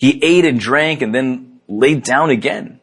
He 0.00 0.18
ate 0.24 0.46
and 0.46 0.58
drank 0.58 1.02
and 1.02 1.14
then 1.14 1.60
laid 1.68 2.04
down 2.04 2.30
again. 2.30 2.80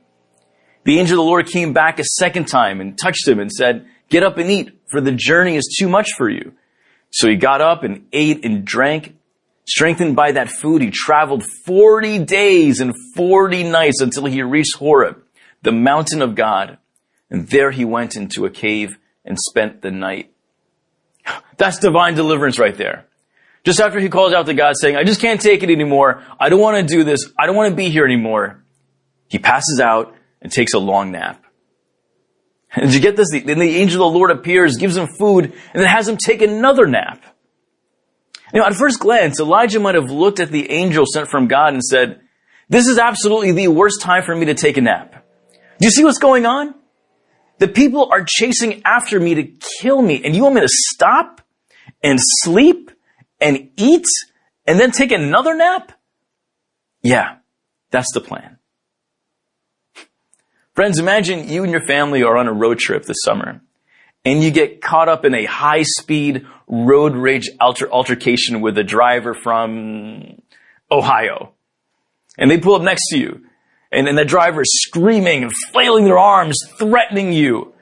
The 0.83 0.99
angel 0.99 1.19
of 1.19 1.25
the 1.25 1.29
Lord 1.29 1.47
came 1.47 1.73
back 1.73 1.97
a 1.97 2.03
second 2.03 2.45
time 2.45 2.79
and 2.79 2.95
touched 2.95 3.27
him 3.27 3.39
and 3.39 3.51
said, 3.51 3.87
get 4.07 4.21
up 4.21 4.37
and 4.37 4.51
eat 4.51 4.79
for 4.87 5.01
the 5.01 5.11
journey 5.11 5.55
is 5.55 5.75
too 5.79 5.89
much 5.89 6.09
for 6.15 6.29
you. 6.29 6.53
So 7.09 7.27
he 7.27 7.35
got 7.35 7.59
up 7.59 7.83
and 7.83 8.05
ate 8.13 8.45
and 8.45 8.63
drank. 8.63 9.15
Strengthened 9.67 10.15
by 10.15 10.33
that 10.33 10.49
food, 10.49 10.83
he 10.83 10.91
traveled 10.91 11.43
40 11.65 12.19
days 12.19 12.79
and 12.81 12.93
40 13.15 13.63
nights 13.63 13.99
until 13.99 14.25
he 14.25 14.43
reached 14.43 14.75
Horeb, 14.77 15.21
the 15.63 15.71
mountain 15.71 16.21
of 16.21 16.35
God. 16.35 16.77
And 17.31 17.49
there 17.49 17.71
he 17.71 17.83
went 17.83 18.15
into 18.15 18.45
a 18.45 18.51
cave 18.51 18.99
and 19.25 19.37
spent 19.39 19.81
the 19.81 19.91
night. 19.91 20.31
That's 21.57 21.79
divine 21.79 22.13
deliverance 22.13 22.59
right 22.59 22.77
there. 22.77 23.07
Just 23.67 23.81
after 23.81 23.99
he 23.99 24.07
calls 24.07 24.31
out 24.31 24.45
to 24.45 24.53
God 24.53 24.75
saying, 24.79 24.95
I 24.95 25.03
just 25.03 25.19
can't 25.19 25.41
take 25.41 25.61
it 25.61 25.69
anymore. 25.69 26.23
I 26.39 26.47
don't 26.47 26.61
want 26.61 26.87
to 26.87 26.95
do 26.95 27.03
this. 27.03 27.29
I 27.37 27.47
don't 27.47 27.55
want 27.57 27.69
to 27.69 27.75
be 27.75 27.89
here 27.89 28.05
anymore. 28.05 28.63
He 29.27 29.39
passes 29.39 29.81
out 29.81 30.15
and 30.41 30.49
takes 30.49 30.73
a 30.73 30.79
long 30.79 31.11
nap. 31.11 31.43
And 32.71 32.85
did 32.85 32.93
you 32.93 33.01
get 33.01 33.17
this? 33.17 33.27
Then 33.31 33.59
the 33.59 33.75
angel 33.75 34.07
of 34.07 34.13
the 34.13 34.17
Lord 34.17 34.31
appears, 34.31 34.77
gives 34.77 34.95
him 34.95 35.07
food, 35.19 35.43
and 35.73 35.81
then 35.81 35.85
has 35.85 36.07
him 36.07 36.15
take 36.15 36.41
another 36.41 36.85
nap. 36.87 37.21
You 38.53 38.61
know, 38.61 38.65
at 38.65 38.73
first 38.73 39.01
glance, 39.01 39.41
Elijah 39.41 39.81
might 39.81 39.95
have 39.95 40.11
looked 40.11 40.39
at 40.39 40.49
the 40.49 40.71
angel 40.71 41.03
sent 41.05 41.27
from 41.27 41.49
God 41.49 41.73
and 41.73 41.83
said, 41.83 42.21
this 42.69 42.87
is 42.87 42.97
absolutely 42.97 43.51
the 43.51 43.67
worst 43.67 43.99
time 43.99 44.23
for 44.23 44.33
me 44.33 44.45
to 44.45 44.53
take 44.53 44.77
a 44.77 44.81
nap. 44.81 45.25
Do 45.77 45.85
you 45.85 45.91
see 45.91 46.05
what's 46.05 46.19
going 46.19 46.45
on? 46.45 46.73
The 47.57 47.67
people 47.67 48.07
are 48.13 48.23
chasing 48.25 48.81
after 48.85 49.19
me 49.19 49.35
to 49.35 49.43
kill 49.81 50.01
me, 50.01 50.23
and 50.23 50.33
you 50.33 50.43
want 50.43 50.55
me 50.55 50.61
to 50.61 50.69
stop 50.69 51.41
and 52.01 52.17
sleep 52.21 52.91
and 53.39 53.69
eat 53.77 54.05
and 54.65 54.79
then 54.79 54.91
take 54.91 55.11
another 55.11 55.55
nap? 55.55 55.91
Yeah, 57.01 57.37
that's 57.91 58.11
the 58.13 58.21
plan. 58.21 58.57
Friends, 60.73 60.99
imagine 60.99 61.49
you 61.49 61.63
and 61.63 61.71
your 61.71 61.85
family 61.85 62.23
are 62.23 62.37
on 62.37 62.47
a 62.47 62.53
road 62.53 62.77
trip 62.77 63.03
this 63.05 63.17
summer 63.23 63.61
and 64.23 64.43
you 64.43 64.51
get 64.51 64.81
caught 64.81 65.09
up 65.09 65.25
in 65.25 65.33
a 65.33 65.45
high 65.45 65.83
speed 65.83 66.45
road 66.67 67.15
rage 67.15 67.49
alter- 67.59 67.91
altercation 67.91 68.61
with 68.61 68.77
a 68.77 68.83
driver 68.83 69.33
from 69.33 70.41
Ohio. 70.91 71.53
And 72.37 72.51
they 72.51 72.59
pull 72.59 72.75
up 72.75 72.83
next 72.83 73.07
to 73.09 73.17
you 73.17 73.47
and, 73.91 74.07
and 74.07 74.17
the 74.17 74.25
driver 74.25 74.61
is 74.61 74.81
screaming 74.83 75.43
and 75.43 75.51
flailing 75.71 76.05
their 76.05 76.19
arms, 76.19 76.57
threatening 76.77 77.31
you. 77.31 77.73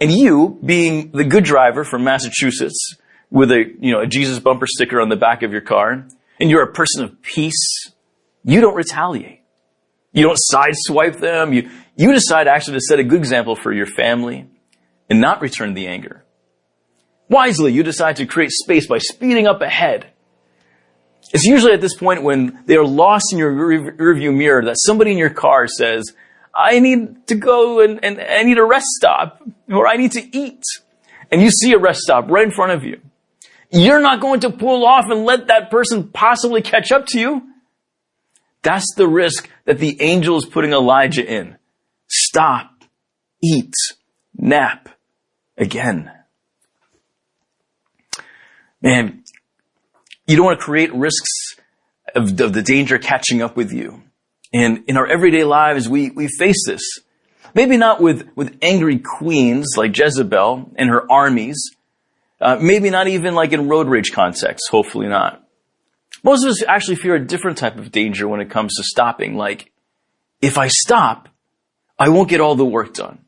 And 0.00 0.10
you, 0.10 0.58
being 0.64 1.12
the 1.12 1.24
good 1.24 1.44
driver 1.44 1.84
from 1.84 2.04
Massachusetts, 2.04 2.96
with 3.34 3.50
a, 3.50 3.64
you 3.80 3.92
know, 3.92 4.00
a 4.00 4.06
Jesus 4.06 4.38
bumper 4.38 4.66
sticker 4.66 5.00
on 5.00 5.10
the 5.10 5.16
back 5.16 5.42
of 5.42 5.52
your 5.52 5.60
car, 5.60 6.06
and 6.40 6.50
you're 6.50 6.62
a 6.62 6.72
person 6.72 7.04
of 7.04 7.20
peace, 7.20 7.90
you 8.44 8.60
don't 8.62 8.74
retaliate. 8.74 9.40
You 10.12 10.22
don't 10.22 10.38
sideswipe 10.52 11.20
them. 11.20 11.52
You, 11.52 11.68
you 11.96 12.12
decide 12.12 12.48
actually 12.48 12.74
to 12.74 12.80
set 12.80 12.98
a 12.98 13.04
good 13.04 13.18
example 13.18 13.56
for 13.56 13.72
your 13.72 13.86
family 13.86 14.48
and 15.10 15.20
not 15.20 15.42
return 15.42 15.74
the 15.74 15.88
anger. 15.88 16.24
Wisely, 17.28 17.72
you 17.72 17.82
decide 17.82 18.16
to 18.16 18.26
create 18.26 18.52
space 18.52 18.86
by 18.86 18.98
speeding 18.98 19.46
up 19.46 19.60
ahead 19.60 20.12
it's 21.32 21.44
usually 21.44 21.72
at 21.72 21.80
this 21.80 21.96
point 21.96 22.22
when 22.22 22.62
they 22.66 22.76
are 22.76 22.86
lost 22.86 23.32
in 23.32 23.38
your 23.38 23.52
rearview 23.52 24.36
mirror 24.36 24.64
that 24.66 24.76
somebody 24.78 25.12
in 25.12 25.18
your 25.18 25.30
car 25.30 25.66
says, 25.66 26.12
I 26.54 26.78
need 26.80 27.26
to 27.28 27.34
go 27.34 27.80
and, 27.80 28.04
and 28.04 28.20
I 28.20 28.42
need 28.42 28.58
a 28.58 28.64
rest 28.64 28.86
stop 28.86 29.42
or 29.68 29.88
I 29.88 29.96
need 29.96 30.12
to 30.12 30.36
eat. 30.36 30.62
And 31.32 31.42
you 31.42 31.50
see 31.50 31.72
a 31.72 31.78
rest 31.78 32.00
stop 32.00 32.30
right 32.30 32.44
in 32.44 32.52
front 32.52 32.72
of 32.72 32.84
you. 32.84 33.00
You're 33.76 34.00
not 34.00 34.20
going 34.20 34.40
to 34.40 34.50
pull 34.50 34.86
off 34.86 35.06
and 35.10 35.24
let 35.24 35.48
that 35.48 35.68
person 35.68 36.08
possibly 36.08 36.62
catch 36.62 36.92
up 36.92 37.06
to 37.08 37.18
you. 37.18 37.42
That's 38.62 38.86
the 38.96 39.08
risk 39.08 39.50
that 39.64 39.80
the 39.80 40.00
angel 40.00 40.38
is 40.38 40.46
putting 40.46 40.72
Elijah 40.72 41.26
in. 41.26 41.58
Stop, 42.06 42.70
eat, 43.42 43.74
nap 44.36 44.90
again. 45.58 46.08
Man, 48.80 49.24
you 50.28 50.36
don't 50.36 50.46
want 50.46 50.60
to 50.60 50.64
create 50.64 50.94
risks 50.94 51.56
of, 52.14 52.40
of 52.40 52.52
the 52.52 52.62
danger 52.62 52.98
catching 52.98 53.42
up 53.42 53.56
with 53.56 53.72
you. 53.72 54.04
And 54.52 54.84
in 54.86 54.96
our 54.96 55.06
everyday 55.06 55.42
lives, 55.42 55.88
we, 55.88 56.10
we 56.10 56.28
face 56.28 56.64
this. 56.64 56.82
Maybe 57.54 57.76
not 57.76 58.00
with, 58.00 58.28
with 58.36 58.56
angry 58.62 59.00
queens 59.00 59.74
like 59.76 59.98
Jezebel 59.98 60.74
and 60.76 60.90
her 60.90 61.10
armies. 61.10 61.73
Uh, 62.44 62.58
maybe 62.60 62.90
not 62.90 63.08
even 63.08 63.34
like 63.34 63.52
in 63.54 63.68
road 63.68 63.88
rage 63.88 64.12
context. 64.12 64.68
Hopefully 64.70 65.08
not. 65.08 65.42
Most 66.22 66.44
of 66.44 66.50
us 66.50 66.62
actually 66.62 66.96
fear 66.96 67.14
a 67.14 67.26
different 67.26 67.56
type 67.56 67.78
of 67.78 67.90
danger 67.90 68.28
when 68.28 68.40
it 68.40 68.50
comes 68.50 68.74
to 68.76 68.82
stopping. 68.82 69.34
Like, 69.34 69.72
if 70.42 70.58
I 70.58 70.68
stop, 70.68 71.30
I 71.98 72.10
won't 72.10 72.28
get 72.28 72.42
all 72.42 72.54
the 72.54 72.64
work 72.64 72.92
done. 72.92 73.24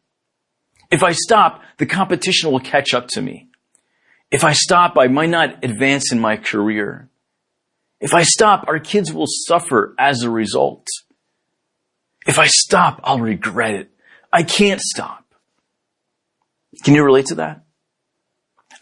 If 0.91 1.03
I 1.03 1.13
stop, 1.13 1.63
the 1.79 1.87
competition 1.87 2.53
will 2.53 2.61
catch 2.61 2.93
up 2.93 3.07
to 3.09 3.23
me. 3.23 3.49
If 4.31 4.45
I 4.45 4.53
stop, 4.53 4.99
I 4.99 5.09
might 5.09 5.31
not 5.31 5.65
advance 5.65 6.13
in 6.13 6.21
my 6.21 6.37
career. 6.37 7.09
If 8.01 8.13
I 8.13 8.23
stop, 8.23 8.67
our 8.69 8.79
kids 8.79 9.15
will 9.15 9.27
suffer 9.29 9.95
as 9.99 10.25
a 10.25 10.31
result. 10.31 10.87
If 12.27 12.39
I 12.39 12.49
stop, 12.49 13.01
I'll 13.03 13.21
regret 13.21 13.77
it. 13.77 13.91
I 14.31 14.43
can't 14.43 14.81
stop. 14.81 15.25
Can 16.85 16.95
you 16.95 17.03
relate 17.03 17.27
to 17.27 17.37
that? 17.37 17.66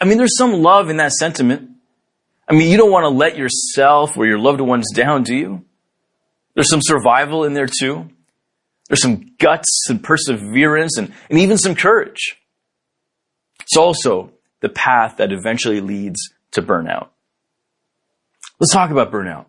I 0.05 0.07
mean, 0.07 0.19
there's 0.19 0.37
some 0.37 0.53
love 0.53 0.91
in 0.91 0.99
that 0.99 1.13
sentiment. 1.13 1.71
I 2.47 2.53
mean, 2.53 2.71
you 2.71 2.77
don't 2.77 2.91
want 2.91 3.05
to 3.05 3.09
let 3.09 3.39
yourself 3.39 4.19
or 4.19 4.27
your 4.27 4.39
loved 4.39 4.61
ones 4.61 4.93
down, 4.95 5.23
do 5.23 5.35
you? 5.35 5.65
There's 6.53 6.69
some 6.69 6.83
survival 6.83 7.45
in 7.45 7.55
there 7.55 7.67
too. 7.67 8.11
There's 8.87 9.01
some 9.01 9.33
guts 9.39 9.87
and 9.89 10.05
perseverance 10.05 10.99
and, 10.99 11.11
and 11.31 11.39
even 11.39 11.57
some 11.57 11.75
courage. 11.75 12.37
It's 13.63 13.79
also 13.79 14.33
the 14.61 14.69
path 14.69 15.17
that 15.17 15.33
eventually 15.33 15.81
leads 15.81 16.35
to 16.51 16.61
burnout. 16.61 17.09
Let's 18.61 18.75
talk 18.75 18.91
about 18.91 19.11
burnout. 19.11 19.47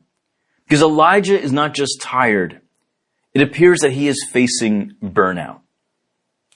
Because 0.64 0.82
Elijah 0.82 1.38
is 1.38 1.52
not 1.52 1.74
just 1.74 2.00
tired. 2.00 2.62
It 3.34 3.42
appears 3.42 3.82
that 3.82 3.92
he 3.92 4.08
is 4.08 4.26
facing 4.32 4.94
burnout. 5.04 5.60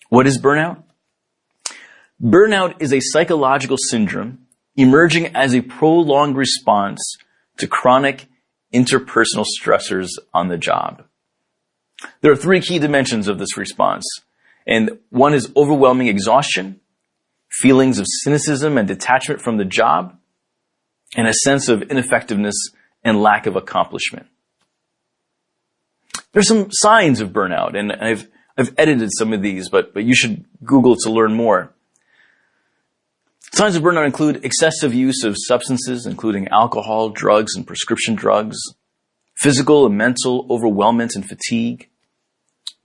What 0.08 0.26
is 0.26 0.42
burnout? 0.42 0.84
Burnout 2.22 2.82
is 2.82 2.94
a 2.94 3.00
psychological 3.00 3.78
syndrome 3.90 4.40
emerging 4.76 5.36
as 5.36 5.54
a 5.54 5.62
prolonged 5.62 6.36
response 6.36 7.18
to 7.58 7.68
chronic 7.68 8.28
interpersonal 8.74 9.46
stressors 9.62 10.10
on 10.34 10.48
the 10.48 10.58
job. 10.58 11.04
There 12.22 12.32
are 12.32 12.38
three 12.38 12.62
key 12.62 12.80
dimensions 12.80 13.28
of 13.28 13.40
this 13.40 13.58
response. 13.58 14.06
And 14.68 15.00
one 15.10 15.34
is 15.34 15.52
overwhelming 15.56 16.08
exhaustion 16.08 16.80
feelings 17.50 18.00
of 18.00 18.06
cynicism 18.22 18.78
and 18.78 18.88
detachment 18.88 19.42
from 19.42 19.58
the 19.58 19.66
job, 19.66 20.16
and 21.16 21.28
a 21.28 21.34
sense 21.34 21.68
of 21.68 21.82
ineffectiveness 21.84 22.56
and 23.04 23.22
lack 23.22 23.48
of 23.48 23.56
accomplishment. 23.56 24.28
There's 26.32 26.48
some 26.48 26.70
signs 26.72 27.22
of 27.22 27.30
burnout, 27.30 27.76
and 27.76 27.92
I've, 27.92 28.28
I've 28.56 28.74
edited 28.78 29.10
some 29.18 29.34
of 29.34 29.42
these, 29.42 29.70
but, 29.70 29.94
but 29.94 30.04
you 30.04 30.16
should 30.16 30.46
Google 30.64 30.96
to 30.98 31.10
learn 31.10 31.34
more. 31.34 31.74
Signs 33.52 33.76
of 33.76 33.84
burnout 33.84 34.06
include 34.06 34.46
excessive 34.46 34.94
use 34.94 35.24
of 35.24 35.36
substances, 35.38 36.06
including 36.06 36.48
alcohol, 36.50 37.10
drugs, 37.10 37.56
and 37.56 37.66
prescription 37.66 38.16
drugs, 38.16 38.58
physical 39.36 39.86
and 39.86 39.98
mental 39.98 40.48
overwhelmment 40.48 41.16
and 41.16 41.28
fatigue, 41.28 41.90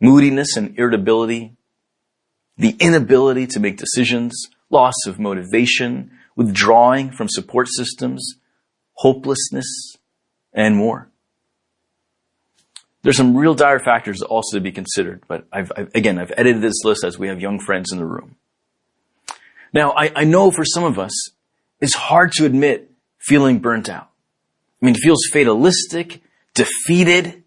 moodiness 0.01 0.57
and 0.57 0.79
irritability, 0.79 1.53
the 2.57 2.77
inability 2.81 3.47
to 3.49 3.61
make 3.61 3.77
decisions, 3.77 4.49
loss 4.71 4.95
of 5.07 5.19
motivation, 5.19 6.11
withdrawing 6.37 7.11
from 7.11 7.29
support 7.29 7.69
systems, 7.69 8.37
hopelessness, 8.95 9.97
and 10.53 10.77
more. 10.77 11.09
There's 13.03 13.17
some 13.17 13.37
real 13.37 13.55
dire 13.55 13.81
factors 13.81 14.23
also 14.23 14.57
to 14.57 14.63
be 14.63 14.73
considered, 14.73 15.23
but 15.29 15.47
I've, 15.53 15.71
I've, 15.77 15.91
again, 15.95 16.19
I've 16.19 16.33
edited 16.37 16.63
this 16.63 16.85
list 16.85 17.05
as 17.05 17.19
we 17.19 17.29
have 17.29 17.39
young 17.39 17.59
friends 17.61 17.93
in 17.93 17.99
the 17.99 18.07
room. 18.07 18.37
Now, 19.75 19.91
I, 19.91 20.13
I 20.15 20.25
know 20.25 20.51
for 20.53 20.65
some 20.65 20.85
of 20.85 20.99
us, 20.99 21.13
it's 21.81 21.95
hard 21.95 22.33
to 22.35 22.47
admit 22.47 22.93
feeling 23.19 23.59
burnt 23.59 23.89
out. 23.91 24.09
I 24.81 24.87
mean, 24.87 24.95
it 24.95 25.01
feels 25.03 25.27
fatalistic, 25.33 26.23
defeated, 26.55 27.43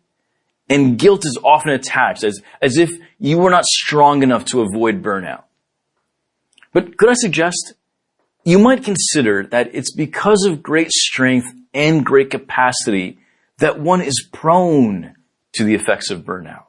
and 0.69 0.99
guilt 0.99 1.25
is 1.25 1.39
often 1.41 1.71
attached 1.71 2.25
as, 2.25 2.41
as 2.61 2.77
if 2.77 2.91
you 3.17 3.37
were 3.37 3.49
not 3.49 3.63
strong 3.63 4.21
enough 4.23 4.43
to 4.45 4.61
avoid 4.61 5.01
burnout. 5.01 5.43
But 6.73 6.97
could 6.97 7.09
I 7.09 7.13
suggest 7.13 7.73
you 8.43 8.59
might 8.59 8.83
consider 8.83 9.43
that 9.47 9.73
it's 9.73 9.93
because 9.93 10.45
of 10.45 10.61
great 10.61 10.91
strength 10.91 11.47
and 11.73 12.05
great 12.05 12.29
capacity 12.29 13.19
that 13.59 13.79
one 13.79 14.01
is 14.01 14.27
prone 14.33 15.15
to 15.53 15.63
the 15.63 15.75
effects 15.75 16.11
of 16.11 16.21
burnout. 16.21 16.65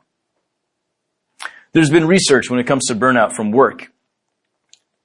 There's 1.73 1.91
been 1.91 2.07
research 2.07 2.49
when 2.49 2.61
it 2.61 2.67
comes 2.67 2.87
to 2.87 2.95
burnout 2.95 3.33
from 3.33 3.51
work. 3.51 3.91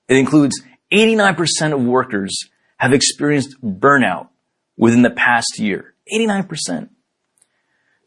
It 0.08 0.18
includes 0.18 0.62
89% 0.92 1.74
of 1.74 1.82
workers 1.82 2.50
have 2.78 2.94
experienced 2.94 3.62
burnout 3.62 4.30
within 4.78 5.02
the 5.02 5.10
past 5.10 5.60
year. 5.60 5.94
89%. 6.12 6.90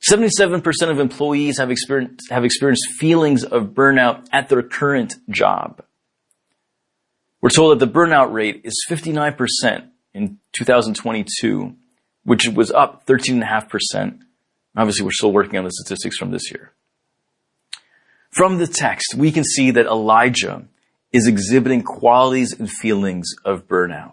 77% 0.09 0.91
of 0.91 1.01
employees 1.01 1.59
have 1.59 1.71
experienced, 1.71 2.31
have 2.31 2.45
experienced 2.45 2.87
feelings 2.99 3.45
of 3.45 3.69
burnout 3.69 4.27
at 4.31 4.49
their 4.49 4.63
current 4.63 5.15
job. 5.31 5.83
We're 7.41 7.51
told 7.51 7.73
that 7.73 7.85
the 7.85 7.91
burnout 7.91 8.33
rate 8.33 8.63
is 8.65 8.85
59% 8.89 9.89
in 10.15 10.39
2022, 10.53 11.75
which 12.25 12.49
was 12.49 12.71
up 12.71 13.07
13.5%. 13.07 14.21
Obviously, 14.77 15.05
we're 15.05 15.13
still 15.13 15.33
working 15.33 15.59
on 15.59 15.65
the 15.65 15.71
statistics 15.71 16.19
from 16.19 16.31
this 16.31 16.51
year. 16.51 16.73
From 18.31 18.59
the 18.59 18.67
text, 18.67 19.15
we 19.17 19.33
can 19.33 19.45
see 19.45 19.71
that 19.71 19.87
Elijah 19.87 20.65
is 21.17 21.27
exhibiting 21.27 21.83
qualities 21.83 22.53
and 22.53 22.71
feelings 22.71 23.27
of 23.43 23.67
burnout. 23.67 24.13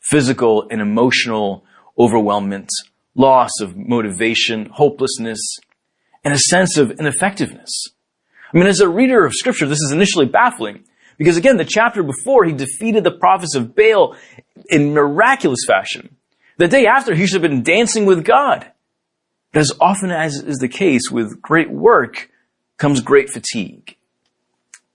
Physical 0.00 0.66
and 0.68 0.80
emotional 0.80 1.64
overwhelmment, 1.96 2.68
loss 3.14 3.50
of 3.60 3.76
motivation, 3.76 4.68
hopelessness, 4.72 5.38
and 6.24 6.34
a 6.34 6.38
sense 6.38 6.76
of 6.76 6.90
ineffectiveness. 6.98 7.70
I 8.52 8.58
mean, 8.58 8.66
as 8.66 8.80
a 8.80 8.88
reader 8.88 9.24
of 9.24 9.32
scripture, 9.32 9.66
this 9.66 9.78
is 9.78 9.92
initially 9.92 10.26
baffling 10.26 10.82
because 11.16 11.36
again, 11.36 11.58
the 11.58 11.64
chapter 11.64 12.02
before, 12.02 12.44
he 12.44 12.52
defeated 12.52 13.04
the 13.04 13.12
prophets 13.12 13.54
of 13.54 13.76
Baal 13.76 14.16
in 14.68 14.92
miraculous 14.92 15.60
fashion. 15.64 16.16
The 16.56 16.66
day 16.66 16.86
after, 16.86 17.14
he 17.14 17.26
should 17.26 17.40
have 17.40 17.50
been 17.50 17.62
dancing 17.62 18.04
with 18.04 18.24
God. 18.24 18.66
But 19.52 19.60
as 19.60 19.72
often 19.80 20.10
as 20.10 20.34
is 20.34 20.58
the 20.58 20.68
case 20.68 21.08
with 21.10 21.40
great 21.40 21.70
work 21.70 22.30
comes 22.78 23.00
great 23.00 23.30
fatigue. 23.30 23.96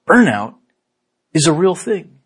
Burnout 0.09 0.55
is 1.35 1.45
a 1.45 1.53
real 1.53 1.75
thing. 1.75 2.19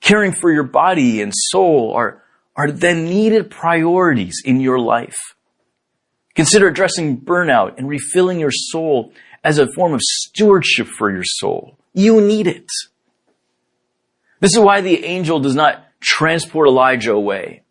Caring 0.00 0.32
for 0.32 0.50
your 0.50 0.64
body 0.64 1.20
and 1.20 1.32
soul 1.34 1.92
are, 1.94 2.22
are 2.56 2.70
then 2.70 3.04
needed 3.04 3.50
priorities 3.50 4.40
in 4.44 4.60
your 4.60 4.78
life. 4.78 5.16
Consider 6.34 6.68
addressing 6.68 7.20
burnout 7.20 7.76
and 7.76 7.88
refilling 7.88 8.40
your 8.40 8.50
soul 8.50 9.12
as 9.44 9.58
a 9.58 9.70
form 9.74 9.92
of 9.92 10.00
stewardship 10.00 10.86
for 10.86 11.10
your 11.10 11.24
soul. 11.24 11.76
You 11.92 12.20
need 12.20 12.46
it. 12.46 12.66
This 14.40 14.52
is 14.52 14.58
why 14.58 14.80
the 14.80 15.04
angel 15.04 15.40
does 15.40 15.54
not 15.54 15.84
transport 16.00 16.68
Elijah 16.68 17.12
away. 17.12 17.62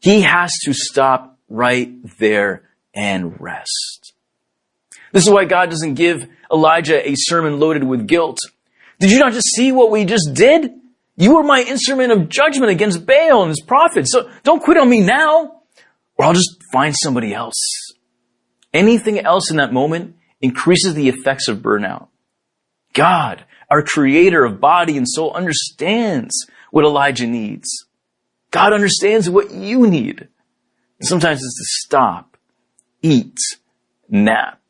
He 0.00 0.22
has 0.22 0.52
to 0.64 0.72
stop 0.72 1.38
right 1.48 1.90
there 2.18 2.68
and 2.94 3.40
rest. 3.40 4.14
This 5.12 5.26
is 5.26 5.32
why 5.32 5.44
God 5.44 5.70
doesn't 5.70 5.94
give 5.94 6.28
Elijah 6.52 7.06
a 7.06 7.14
sermon 7.16 7.58
loaded 7.58 7.84
with 7.84 8.06
guilt. 8.06 8.38
Did 9.00 9.10
you 9.10 9.18
not 9.18 9.32
just 9.32 9.48
see 9.54 9.72
what 9.72 9.90
we 9.90 10.04
just 10.04 10.34
did? 10.34 10.72
You 11.16 11.34
were 11.34 11.42
my 11.42 11.62
instrument 11.62 12.12
of 12.12 12.28
judgment 12.28 12.70
against 12.70 13.06
Baal 13.06 13.42
and 13.42 13.48
his 13.48 13.60
prophets. 13.60 14.12
So 14.12 14.30
don't 14.44 14.62
quit 14.62 14.76
on 14.76 14.88
me 14.88 15.00
now, 15.00 15.62
or 16.16 16.24
I'll 16.24 16.32
just 16.32 16.56
find 16.72 16.94
somebody 17.02 17.34
else. 17.34 17.56
Anything 18.72 19.18
else 19.18 19.50
in 19.50 19.56
that 19.56 19.72
moment 19.72 20.16
increases 20.40 20.94
the 20.94 21.08
effects 21.08 21.48
of 21.48 21.58
burnout. 21.58 22.08
God, 22.92 23.44
our 23.70 23.82
creator 23.82 24.44
of 24.44 24.60
body 24.60 24.96
and 24.96 25.08
soul, 25.08 25.32
understands 25.32 26.46
what 26.70 26.84
Elijah 26.84 27.26
needs. 27.26 27.86
God 28.50 28.72
understands 28.72 29.28
what 29.28 29.52
you 29.52 29.86
need. 29.86 30.28
Sometimes 31.02 31.38
it's 31.38 31.56
to 31.56 31.86
stop, 31.86 32.36
eat, 33.02 33.36
nap. 34.08 34.60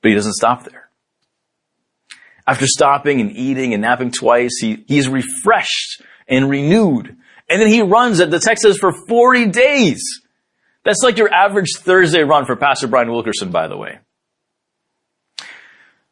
But 0.00 0.10
he 0.10 0.14
doesn't 0.14 0.34
stop 0.34 0.64
there. 0.64 0.75
After 2.46 2.66
stopping 2.66 3.20
and 3.20 3.32
eating 3.36 3.72
and 3.72 3.82
napping 3.82 4.12
twice, 4.12 4.58
he, 4.60 4.84
he's 4.86 5.08
refreshed 5.08 6.02
and 6.28 6.48
renewed. 6.48 7.16
And 7.48 7.60
then 7.60 7.68
he 7.68 7.82
runs, 7.82 8.20
at 8.20 8.30
the 8.30 8.38
text 8.38 8.62
says, 8.62 8.78
for 8.78 8.92
40 9.08 9.48
days. 9.48 10.02
That's 10.84 11.02
like 11.02 11.18
your 11.18 11.32
average 11.32 11.74
Thursday 11.76 12.22
run 12.22 12.46
for 12.46 12.54
Pastor 12.54 12.86
Bryan 12.86 13.10
Wilkerson, 13.10 13.50
by 13.50 13.66
the 13.66 13.76
way. 13.76 13.98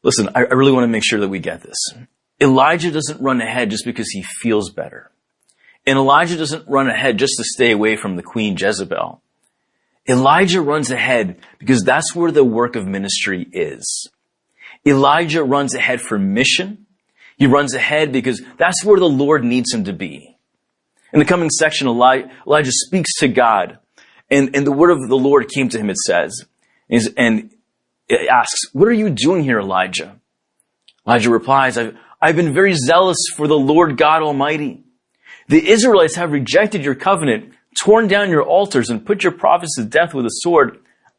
Listen, 0.02 0.28
I, 0.34 0.40
I 0.40 0.54
really 0.54 0.72
want 0.72 0.84
to 0.84 0.88
make 0.88 1.04
sure 1.04 1.20
that 1.20 1.28
we 1.28 1.38
get 1.38 1.62
this. 1.62 1.76
Elijah 2.40 2.90
doesn't 2.90 3.20
run 3.20 3.40
ahead 3.40 3.70
just 3.70 3.84
because 3.84 4.10
he 4.10 4.22
feels 4.22 4.70
better. 4.70 5.10
And 5.86 5.98
Elijah 5.98 6.36
doesn't 6.36 6.68
run 6.68 6.88
ahead 6.88 7.18
just 7.18 7.34
to 7.38 7.44
stay 7.44 7.70
away 7.70 7.96
from 7.96 8.16
the 8.16 8.22
queen 8.22 8.56
Jezebel. 8.58 9.22
Elijah 10.08 10.60
runs 10.60 10.90
ahead 10.90 11.38
because 11.58 11.82
that's 11.82 12.14
where 12.14 12.30
the 12.30 12.44
work 12.44 12.76
of 12.76 12.86
ministry 12.86 13.46
is. 13.52 14.10
Elijah 14.86 15.42
runs 15.42 15.74
ahead 15.74 16.00
for 16.00 16.18
mission. 16.18 16.86
He 17.36 17.46
runs 17.46 17.74
ahead 17.74 18.12
because 18.12 18.42
that's 18.58 18.84
where 18.84 18.98
the 18.98 19.08
Lord 19.08 19.44
needs 19.44 19.72
him 19.72 19.84
to 19.84 19.92
be. 19.92 20.36
In 21.12 21.18
the 21.18 21.24
coming 21.24 21.50
section, 21.50 21.88
Elijah 21.88 22.72
speaks 22.72 23.14
to 23.20 23.28
God 23.28 23.78
and, 24.30 24.54
and 24.56 24.66
the 24.66 24.72
word 24.72 24.90
of 24.90 25.08
the 25.08 25.16
Lord 25.16 25.48
came 25.48 25.68
to 25.68 25.78
him, 25.78 25.90
it 25.90 25.96
says. 25.96 26.44
And 26.90 27.50
it 28.08 28.28
asks, 28.28 28.72
what 28.72 28.88
are 28.88 28.92
you 28.92 29.10
doing 29.10 29.44
here, 29.44 29.60
Elijah? 29.60 30.20
Elijah 31.06 31.30
replies, 31.30 31.78
I've, 31.78 31.96
I've 32.20 32.36
been 32.36 32.54
very 32.54 32.74
zealous 32.74 33.18
for 33.36 33.46
the 33.46 33.58
Lord 33.58 33.96
God 33.96 34.22
Almighty. 34.22 34.82
The 35.48 35.68
Israelites 35.68 36.16
have 36.16 36.32
rejected 36.32 36.84
your 36.84 36.94
covenant, 36.94 37.52
torn 37.78 38.08
down 38.08 38.30
your 38.30 38.42
altars, 38.42 38.90
and 38.90 39.04
put 39.04 39.22
your 39.22 39.32
prophets 39.32 39.76
to 39.76 39.84
death 39.84 40.14
with 40.14 40.24
a 40.24 40.30
sword. 40.30 40.78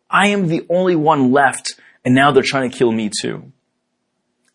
I 0.10 0.28
am 0.28 0.48
the 0.48 0.66
only 0.70 0.96
one 0.96 1.32
left, 1.32 1.80
and 2.04 2.16
now 2.16 2.32
they're 2.32 2.44
trying 2.44 2.70
to 2.70 2.78
kill 2.78 2.92
me 2.92 3.12
too. 3.22 3.52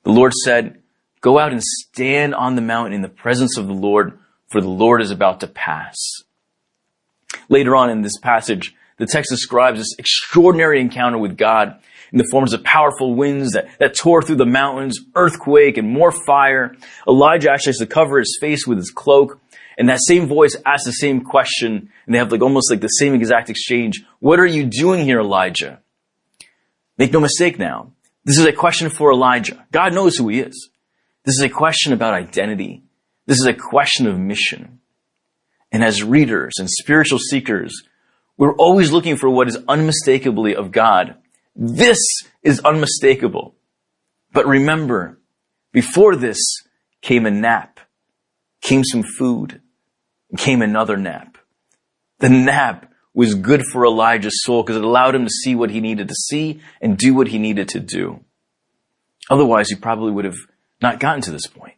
The 0.04 0.12
Lord 0.12 0.32
said, 0.32 0.80
Go 1.20 1.38
out 1.38 1.52
and 1.52 1.62
stand 1.62 2.34
on 2.34 2.54
the 2.54 2.62
mountain 2.62 2.94
in 2.94 3.02
the 3.02 3.08
presence 3.08 3.58
of 3.58 3.66
the 3.66 3.74
Lord, 3.74 4.18
for 4.48 4.60
the 4.60 4.68
Lord 4.68 5.02
is 5.02 5.10
about 5.10 5.40
to 5.40 5.46
pass. 5.46 5.96
Later 7.48 7.76
on 7.76 7.90
in 7.90 8.02
this 8.02 8.18
passage, 8.18 8.74
the 8.96 9.06
text 9.06 9.30
describes 9.30 9.78
this 9.78 9.94
extraordinary 9.98 10.80
encounter 10.80 11.18
with 11.18 11.36
God 11.36 11.78
in 12.12 12.18
the 12.18 12.28
forms 12.30 12.52
of 12.52 12.64
powerful 12.64 13.14
winds 13.14 13.52
that, 13.52 13.68
that 13.78 13.96
tore 13.96 14.22
through 14.22 14.36
the 14.36 14.46
mountains, 14.46 14.98
earthquake, 15.14 15.76
and 15.76 15.88
more 15.88 16.12
fire. 16.12 16.74
Elijah 17.06 17.50
actually 17.50 17.70
has 17.70 17.78
to 17.78 17.86
cover 17.86 18.18
his 18.18 18.38
face 18.40 18.66
with 18.66 18.78
his 18.78 18.90
cloak. 18.90 19.40
And 19.78 19.88
that 19.88 20.00
same 20.06 20.26
voice 20.26 20.56
asks 20.66 20.84
the 20.84 20.92
same 20.92 21.22
question, 21.22 21.90
and 22.04 22.14
they 22.14 22.18
have 22.18 22.32
like 22.32 22.42
almost 22.42 22.70
like 22.70 22.80
the 22.80 22.88
same 22.88 23.14
exact 23.14 23.48
exchange. 23.48 24.04
What 24.18 24.38
are 24.38 24.46
you 24.46 24.64
doing 24.64 25.04
here, 25.04 25.20
Elijah? 25.20 25.80
Make 26.98 27.12
no 27.12 27.20
mistake 27.20 27.58
now. 27.58 27.92
This 28.30 28.38
is 28.38 28.46
a 28.46 28.52
question 28.52 28.90
for 28.90 29.10
Elijah. 29.10 29.66
God 29.72 29.92
knows 29.92 30.16
who 30.16 30.28
he 30.28 30.38
is. 30.38 30.70
This 31.24 31.34
is 31.34 31.42
a 31.42 31.48
question 31.48 31.92
about 31.92 32.14
identity. 32.14 32.84
This 33.26 33.40
is 33.40 33.46
a 33.46 33.52
question 33.52 34.06
of 34.06 34.20
mission. 34.20 34.78
And 35.72 35.82
as 35.82 36.04
readers 36.04 36.52
and 36.58 36.70
spiritual 36.70 37.18
seekers, 37.18 37.82
we're 38.36 38.54
always 38.54 38.92
looking 38.92 39.16
for 39.16 39.28
what 39.28 39.48
is 39.48 39.58
unmistakably 39.66 40.54
of 40.54 40.70
God 40.70 41.16
this 41.56 41.98
is 42.42 42.60
unmistakable. 42.60 43.54
But 44.32 44.46
remember, 44.46 45.18
before 45.72 46.14
this 46.14 46.38
came 47.02 47.26
a 47.26 47.30
nap, 47.30 47.80
came 48.60 48.84
some 48.84 49.02
food, 49.02 49.60
came 50.36 50.62
another 50.62 50.96
nap. 50.96 51.36
The 52.20 52.28
nap 52.28 52.92
was 53.14 53.34
good 53.34 53.62
for 53.72 53.84
Elijah's 53.84 54.42
soul 54.44 54.62
because 54.62 54.76
it 54.76 54.84
allowed 54.84 55.14
him 55.14 55.24
to 55.24 55.30
see 55.30 55.54
what 55.54 55.70
he 55.70 55.80
needed 55.80 56.08
to 56.08 56.14
see 56.14 56.60
and 56.80 56.96
do 56.96 57.14
what 57.14 57.28
he 57.28 57.38
needed 57.38 57.68
to 57.70 57.80
do. 57.80 58.20
Otherwise, 59.28 59.68
he 59.68 59.76
probably 59.76 60.12
would 60.12 60.24
have 60.24 60.38
not 60.80 61.00
gotten 61.00 61.20
to 61.22 61.30
this 61.30 61.46
point. 61.46 61.74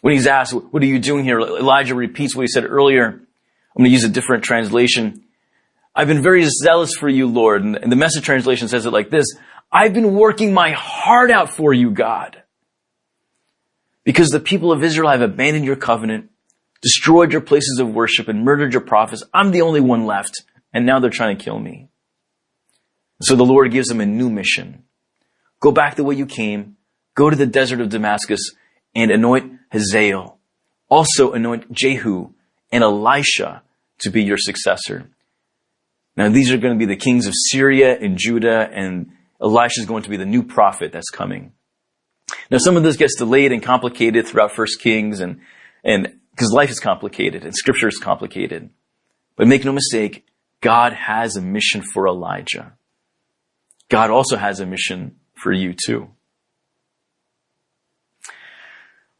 When 0.00 0.14
he's 0.14 0.26
asked, 0.26 0.52
what 0.52 0.82
are 0.82 0.86
you 0.86 0.98
doing 0.98 1.24
here? 1.24 1.38
Elijah 1.38 1.94
repeats 1.94 2.34
what 2.34 2.42
he 2.42 2.48
said 2.48 2.64
earlier. 2.64 3.06
I'm 3.06 3.78
going 3.78 3.84
to 3.84 3.90
use 3.90 4.04
a 4.04 4.08
different 4.08 4.42
translation. 4.42 5.22
I've 5.94 6.08
been 6.08 6.22
very 6.22 6.44
zealous 6.44 6.94
for 6.94 7.08
you, 7.08 7.28
Lord. 7.28 7.62
And 7.62 7.92
the 7.92 7.96
message 7.96 8.24
translation 8.24 8.68
says 8.68 8.84
it 8.84 8.90
like 8.90 9.10
this. 9.10 9.26
I've 9.70 9.94
been 9.94 10.14
working 10.14 10.52
my 10.52 10.72
heart 10.72 11.30
out 11.30 11.50
for 11.50 11.72
you, 11.72 11.90
God. 11.90 12.42
Because 14.04 14.30
the 14.30 14.40
people 14.40 14.72
of 14.72 14.82
Israel 14.82 15.10
have 15.10 15.22
abandoned 15.22 15.64
your 15.64 15.76
covenant, 15.76 16.30
destroyed 16.82 17.32
your 17.32 17.40
places 17.40 17.78
of 17.78 17.94
worship, 17.94 18.28
and 18.28 18.44
murdered 18.44 18.72
your 18.72 18.82
prophets. 18.82 19.22
I'm 19.32 19.52
the 19.52 19.62
only 19.62 19.80
one 19.80 20.04
left, 20.04 20.42
and 20.72 20.84
now 20.84 20.98
they're 21.00 21.10
trying 21.10 21.38
to 21.38 21.44
kill 21.44 21.58
me. 21.58 21.88
So 23.22 23.36
the 23.36 23.44
Lord 23.44 23.70
gives 23.70 23.90
him 23.90 24.00
a 24.00 24.06
new 24.06 24.28
mission. 24.28 24.82
Go 25.60 25.70
back 25.70 25.94
the 25.94 26.04
way 26.04 26.16
you 26.16 26.26
came, 26.26 26.76
go 27.14 27.30
to 27.30 27.36
the 27.36 27.46
desert 27.46 27.80
of 27.80 27.88
Damascus, 27.88 28.50
and 28.94 29.10
anoint 29.10 29.60
Hazael. 29.70 30.38
Also 30.88 31.32
anoint 31.32 31.72
Jehu 31.72 32.34
and 32.70 32.82
Elisha 32.82 33.62
to 34.00 34.10
be 34.10 34.24
your 34.24 34.36
successor. 34.36 35.08
Now 36.16 36.28
these 36.28 36.50
are 36.50 36.58
going 36.58 36.74
to 36.74 36.78
be 36.78 36.92
the 36.92 37.00
kings 37.00 37.26
of 37.26 37.34
Syria 37.50 37.96
and 37.98 38.18
Judah, 38.18 38.68
and 38.72 39.12
Elisha 39.40 39.80
is 39.80 39.86
going 39.86 40.02
to 40.02 40.10
be 40.10 40.16
the 40.16 40.26
new 40.26 40.42
prophet 40.42 40.92
that's 40.92 41.10
coming. 41.10 41.52
Now 42.50 42.58
some 42.58 42.76
of 42.76 42.82
this 42.82 42.96
gets 42.96 43.16
delayed 43.16 43.52
and 43.52 43.62
complicated 43.62 44.26
throughout 44.26 44.52
First 44.52 44.80
Kings, 44.80 45.20
and 45.20 45.40
and 45.84 46.18
because 46.32 46.52
life 46.52 46.70
is 46.70 46.80
complicated 46.80 47.44
and 47.44 47.54
Scripture 47.54 47.88
is 47.88 47.98
complicated. 47.98 48.70
But 49.36 49.46
make 49.46 49.64
no 49.64 49.72
mistake, 49.72 50.26
God 50.60 50.92
has 50.92 51.36
a 51.36 51.40
mission 51.40 51.82
for 51.82 52.06
Elijah. 52.06 52.72
God 53.88 54.10
also 54.10 54.36
has 54.36 54.60
a 54.60 54.66
mission 54.66 55.16
for 55.34 55.52
you 55.52 55.74
too. 55.74 56.08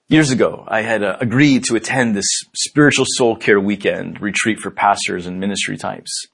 Years 0.09 0.31
ago, 0.31 0.65
I 0.69 0.83
had 0.83 1.03
uh, 1.03 1.17
agreed 1.21 1.65
to 1.65 1.77
attend 1.77 2.15
this 2.15 2.29
spiritual 2.55 3.07
soul 3.09 3.35
care 3.35 3.59
weekend 3.59 4.21
retreat 4.21 4.59
for 4.59 4.71
pastors 4.71 5.27
and 5.27 5.41
ministry 5.41 5.79
types. 5.79 6.27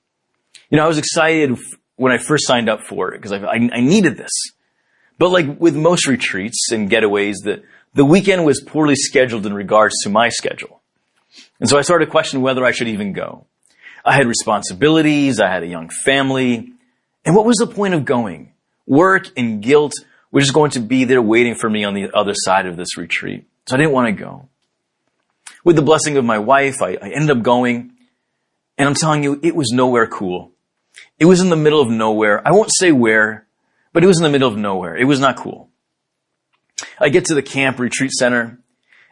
You 0.68 0.78
know, 0.78 0.84
I 0.84 0.88
was 0.88 0.98
excited 0.98 1.56
when 1.96 2.12
I 2.12 2.18
first 2.18 2.46
signed 2.46 2.68
up 2.68 2.82
for 2.82 3.14
it 3.14 3.18
because 3.18 3.32
I, 3.32 3.38
I, 3.38 3.54
I 3.72 3.80
needed 3.80 4.16
this. 4.16 4.32
But 5.16 5.30
like 5.30 5.60
with 5.60 5.76
most 5.76 6.06
retreats 6.06 6.70
and 6.72 6.90
getaways, 6.90 7.36
the, 7.42 7.62
the 7.94 8.04
weekend 8.04 8.44
was 8.44 8.60
poorly 8.60 8.94
scheduled 8.96 9.46
in 9.46 9.54
regards 9.54 9.94
to 10.02 10.10
my 10.10 10.28
schedule. 10.28 10.80
And 11.60 11.68
so 11.68 11.78
I 11.78 11.82
started 11.82 12.06
to 12.06 12.10
question 12.10 12.40
whether 12.40 12.64
I 12.64 12.70
should 12.70 12.88
even 12.88 13.12
go. 13.12 13.46
I 14.04 14.14
had 14.14 14.26
responsibilities, 14.26 15.40
I 15.40 15.48
had 15.48 15.62
a 15.62 15.66
young 15.66 15.90
family, 16.04 16.72
and 17.24 17.36
what 17.36 17.44
was 17.44 17.56
the 17.56 17.66
point 17.66 17.94
of 17.94 18.04
going? 18.04 18.52
Work 18.86 19.28
and 19.36 19.62
guilt 19.62 19.92
were 20.30 20.40
just 20.40 20.54
going 20.54 20.70
to 20.72 20.80
be 20.80 21.04
there 21.04 21.22
waiting 21.22 21.54
for 21.54 21.68
me 21.68 21.84
on 21.84 21.94
the 21.94 22.10
other 22.14 22.32
side 22.34 22.66
of 22.66 22.76
this 22.76 22.96
retreat. 22.96 23.46
So 23.66 23.76
I 23.76 23.78
didn't 23.78 23.92
want 23.92 24.06
to 24.06 24.12
go. 24.12 24.48
With 25.64 25.76
the 25.76 25.82
blessing 25.82 26.16
of 26.16 26.24
my 26.24 26.38
wife, 26.38 26.80
I, 26.80 26.92
I 26.92 27.10
ended 27.10 27.30
up 27.30 27.42
going. 27.42 27.92
And 28.78 28.88
I'm 28.88 28.94
telling 28.94 29.24
you, 29.24 29.40
it 29.42 29.54
was 29.54 29.70
nowhere 29.72 30.06
cool. 30.06 30.52
It 31.18 31.24
was 31.24 31.40
in 31.40 31.50
the 31.50 31.56
middle 31.56 31.82
of 31.82 31.90
nowhere. 31.90 32.46
I 32.46 32.52
won't 32.52 32.70
say 32.72 32.92
where, 32.92 33.46
but 33.92 34.04
it 34.04 34.06
was 34.06 34.18
in 34.18 34.22
the 34.22 34.30
middle 34.30 34.48
of 34.48 34.56
nowhere. 34.56 34.96
It 34.96 35.04
was 35.04 35.20
not 35.20 35.36
cool. 35.36 35.68
I 36.98 37.08
get 37.08 37.26
to 37.26 37.34
the 37.34 37.42
camp 37.42 37.78
retreat 37.78 38.12
center 38.12 38.58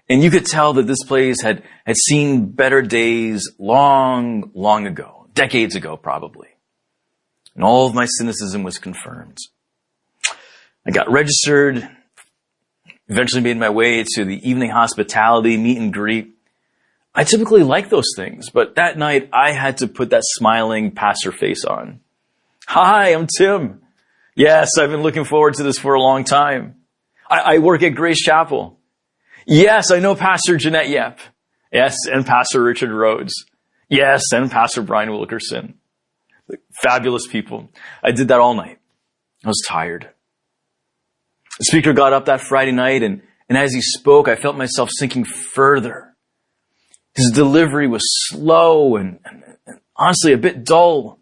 and 0.08 0.22
you 0.22 0.30
could 0.30 0.46
tell 0.46 0.74
that 0.74 0.86
this 0.86 1.02
place 1.04 1.42
had, 1.42 1.62
had 1.84 1.96
seen 1.96 2.46
better 2.50 2.80
days 2.80 3.50
long, 3.58 4.50
long 4.54 4.86
ago, 4.86 5.26
decades 5.34 5.74
ago 5.74 5.96
probably. 5.96 6.48
And 7.54 7.64
all 7.64 7.86
of 7.86 7.94
my 7.94 8.06
cynicism 8.06 8.62
was 8.62 8.78
confirmed. 8.78 9.38
I 10.86 10.90
got 10.92 11.10
registered, 11.10 11.88
eventually 13.08 13.42
made 13.42 13.56
my 13.56 13.70
way 13.70 14.04
to 14.14 14.24
the 14.24 14.48
evening 14.48 14.70
hospitality 14.70 15.56
meet 15.56 15.78
and 15.78 15.92
greet. 15.92 16.34
I 17.14 17.24
typically 17.24 17.62
like 17.62 17.88
those 17.88 18.12
things, 18.14 18.50
but 18.50 18.76
that 18.76 18.98
night 18.98 19.30
I 19.32 19.52
had 19.52 19.78
to 19.78 19.88
put 19.88 20.10
that 20.10 20.22
smiling 20.22 20.92
pastor 20.92 21.32
face 21.32 21.64
on. 21.64 22.00
Hi, 22.68 23.14
I'm 23.14 23.26
Tim. 23.26 23.80
Yes, 24.34 24.76
I've 24.78 24.90
been 24.90 25.02
looking 25.02 25.24
forward 25.24 25.54
to 25.54 25.62
this 25.62 25.78
for 25.78 25.94
a 25.94 26.00
long 26.00 26.24
time. 26.24 26.74
I, 27.28 27.54
I 27.54 27.58
work 27.58 27.82
at 27.82 27.90
Grace 27.90 28.22
Chapel. 28.22 28.78
Yes, 29.46 29.90
I 29.90 30.00
know 30.00 30.14
Pastor 30.14 30.56
Jeanette 30.56 30.88
Yep. 30.88 31.20
Yes, 31.72 31.96
and 32.10 32.24
Pastor 32.24 32.62
Richard 32.62 32.90
Rhodes. 32.90 33.34
Yes, 33.88 34.22
and 34.32 34.50
Pastor 34.50 34.82
Bryan 34.82 35.10
Wilkerson. 35.10 35.74
Fabulous 36.82 37.26
people. 37.26 37.70
I 38.02 38.12
did 38.12 38.28
that 38.28 38.40
all 38.40 38.54
night. 38.54 38.78
I 39.44 39.48
was 39.48 39.62
tired. 39.66 40.10
The 41.58 41.64
speaker 41.64 41.92
got 41.92 42.12
up 42.12 42.26
that 42.26 42.40
Friday 42.40 42.72
night 42.72 43.02
and, 43.02 43.22
and 43.48 43.56
as 43.56 43.72
he 43.72 43.80
spoke, 43.80 44.28
I 44.28 44.36
felt 44.36 44.56
myself 44.56 44.90
sinking 44.98 45.24
further. 45.24 46.14
His 47.14 47.30
delivery 47.30 47.88
was 47.88 48.02
slow 48.28 48.96
and, 48.96 49.18
and, 49.24 49.42
and 49.66 49.80
honestly 49.96 50.32
a 50.32 50.38
bit 50.38 50.64
dull. 50.64 51.18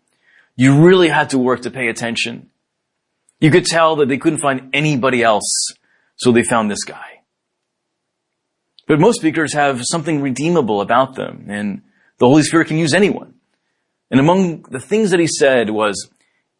You 0.56 0.84
really 0.84 1.08
had 1.08 1.30
to 1.30 1.38
work 1.38 1.62
to 1.62 1.70
pay 1.70 1.88
attention. 1.88 2.50
You 3.40 3.50
could 3.50 3.66
tell 3.66 3.96
that 3.96 4.08
they 4.08 4.18
couldn't 4.18 4.40
find 4.40 4.70
anybody 4.72 5.22
else, 5.22 5.72
so 6.16 6.32
they 6.32 6.42
found 6.42 6.70
this 6.70 6.84
guy. 6.84 7.22
But 8.86 9.00
most 9.00 9.20
speakers 9.20 9.54
have 9.54 9.80
something 9.84 10.20
redeemable 10.20 10.80
about 10.80 11.14
them, 11.14 11.46
and 11.48 11.82
the 12.18 12.26
Holy 12.26 12.42
Spirit 12.42 12.68
can 12.68 12.78
use 12.78 12.94
anyone. 12.94 13.34
And 14.10 14.20
among 14.20 14.62
the 14.62 14.80
things 14.80 15.10
that 15.10 15.20
he 15.20 15.26
said 15.26 15.70
was, 15.70 16.08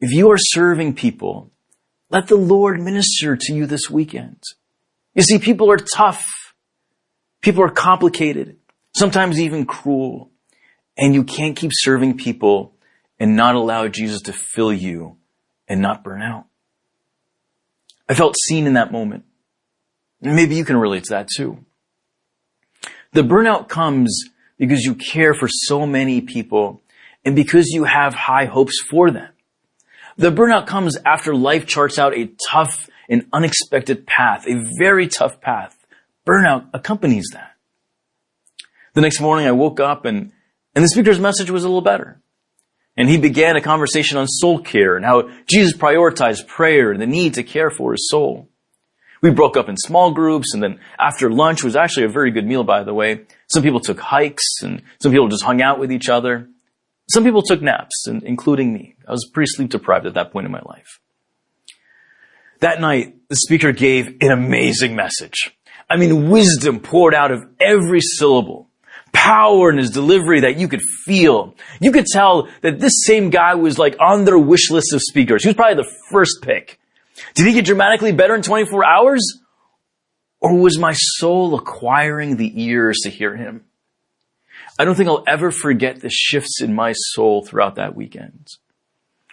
if 0.00 0.12
you 0.12 0.30
are 0.30 0.38
serving 0.38 0.94
people, 0.94 1.50
let 2.10 2.28
the 2.28 2.36
Lord 2.36 2.80
minister 2.80 3.36
to 3.36 3.52
you 3.52 3.66
this 3.66 3.90
weekend. 3.90 4.42
You 5.14 5.22
see, 5.22 5.38
people 5.38 5.70
are 5.70 5.78
tough. 5.78 6.24
People 7.40 7.62
are 7.62 7.70
complicated, 7.70 8.56
sometimes 8.96 9.38
even 9.38 9.66
cruel. 9.66 10.30
And 10.96 11.14
you 11.14 11.24
can't 11.24 11.56
keep 11.56 11.72
serving 11.74 12.16
people 12.16 12.74
and 13.18 13.36
not 13.36 13.54
allow 13.54 13.88
Jesus 13.88 14.22
to 14.22 14.32
fill 14.32 14.72
you 14.72 15.16
and 15.68 15.80
not 15.80 16.04
burn 16.04 16.22
out. 16.22 16.46
I 18.08 18.14
felt 18.14 18.36
seen 18.36 18.66
in 18.66 18.74
that 18.74 18.92
moment. 18.92 19.24
Maybe 20.24 20.56
you 20.56 20.64
can 20.64 20.76
relate 20.76 21.04
to 21.04 21.10
that 21.10 21.28
too. 21.28 21.64
The 23.12 23.22
burnout 23.22 23.68
comes 23.68 24.24
because 24.58 24.82
you 24.82 24.94
care 24.94 25.34
for 25.34 25.48
so 25.48 25.86
many 25.86 26.20
people 26.20 26.82
and 27.24 27.36
because 27.36 27.68
you 27.68 27.84
have 27.84 28.14
high 28.14 28.46
hopes 28.46 28.80
for 28.90 29.10
them. 29.10 29.28
The 30.16 30.30
burnout 30.30 30.66
comes 30.66 30.96
after 31.04 31.34
life 31.34 31.66
charts 31.66 31.98
out 31.98 32.16
a 32.16 32.30
tough 32.50 32.88
and 33.08 33.26
unexpected 33.32 34.06
path, 34.06 34.46
a 34.48 34.64
very 34.78 35.08
tough 35.08 35.40
path. 35.40 35.76
Burnout 36.26 36.68
accompanies 36.72 37.26
that. 37.32 37.52
The 38.94 39.00
next 39.00 39.20
morning 39.20 39.46
I 39.46 39.52
woke 39.52 39.80
up 39.80 40.04
and, 40.04 40.32
and 40.74 40.84
the 40.84 40.88
speaker's 40.88 41.20
message 41.20 41.50
was 41.50 41.64
a 41.64 41.68
little 41.68 41.82
better. 41.82 42.20
And 42.96 43.08
he 43.08 43.18
began 43.18 43.56
a 43.56 43.60
conversation 43.60 44.18
on 44.18 44.28
soul 44.28 44.60
care 44.60 44.96
and 44.96 45.04
how 45.04 45.28
Jesus 45.46 45.76
prioritized 45.76 46.46
prayer 46.46 46.92
and 46.92 47.00
the 47.00 47.06
need 47.06 47.34
to 47.34 47.42
care 47.42 47.70
for 47.70 47.92
his 47.92 48.08
soul. 48.08 48.48
We 49.24 49.30
broke 49.30 49.56
up 49.56 49.70
in 49.70 49.78
small 49.78 50.12
groups 50.12 50.52
and 50.52 50.62
then 50.62 50.80
after 50.98 51.30
lunch 51.30 51.64
was 51.64 51.76
actually 51.76 52.04
a 52.04 52.10
very 52.10 52.30
good 52.30 52.44
meal, 52.44 52.62
by 52.62 52.84
the 52.84 52.92
way. 52.92 53.22
Some 53.46 53.62
people 53.62 53.80
took 53.80 53.98
hikes 53.98 54.60
and 54.62 54.82
some 55.00 55.12
people 55.12 55.28
just 55.28 55.42
hung 55.42 55.62
out 55.62 55.78
with 55.78 55.90
each 55.90 56.10
other. 56.10 56.50
Some 57.08 57.24
people 57.24 57.40
took 57.40 57.62
naps, 57.62 58.06
including 58.06 58.74
me. 58.74 58.96
I 59.08 59.12
was 59.12 59.26
pretty 59.32 59.50
sleep 59.50 59.70
deprived 59.70 60.04
at 60.04 60.12
that 60.12 60.30
point 60.30 60.44
in 60.44 60.52
my 60.52 60.60
life. 60.66 61.00
That 62.60 62.82
night, 62.82 63.14
the 63.30 63.36
speaker 63.36 63.72
gave 63.72 64.08
an 64.20 64.30
amazing 64.30 64.94
message. 64.94 65.56
I 65.88 65.96
mean, 65.96 66.28
wisdom 66.28 66.80
poured 66.80 67.14
out 67.14 67.30
of 67.30 67.46
every 67.58 68.02
syllable. 68.02 68.68
Power 69.14 69.70
in 69.70 69.78
his 69.78 69.88
delivery 69.88 70.40
that 70.40 70.58
you 70.58 70.68
could 70.68 70.82
feel. 71.06 71.54
You 71.80 71.92
could 71.92 72.04
tell 72.04 72.50
that 72.60 72.78
this 72.78 72.92
same 73.06 73.30
guy 73.30 73.54
was 73.54 73.78
like 73.78 73.96
on 74.00 74.26
their 74.26 74.38
wish 74.38 74.70
list 74.70 74.92
of 74.92 75.00
speakers. 75.00 75.44
He 75.44 75.48
was 75.48 75.56
probably 75.56 75.82
the 75.82 75.90
first 76.10 76.42
pick. 76.42 76.78
Did 77.34 77.46
he 77.46 77.52
get 77.52 77.64
dramatically 77.64 78.12
better 78.12 78.34
in 78.34 78.42
24 78.42 78.84
hours? 78.84 79.40
Or 80.40 80.58
was 80.58 80.78
my 80.78 80.92
soul 80.92 81.54
acquiring 81.54 82.36
the 82.36 82.62
ears 82.64 83.00
to 83.04 83.10
hear 83.10 83.36
him? 83.36 83.64
I 84.78 84.84
don't 84.84 84.94
think 84.94 85.08
I'll 85.08 85.24
ever 85.26 85.50
forget 85.50 86.00
the 86.00 86.10
shifts 86.10 86.60
in 86.60 86.74
my 86.74 86.92
soul 86.92 87.44
throughout 87.44 87.76
that 87.76 87.94
weekend. 87.94 88.48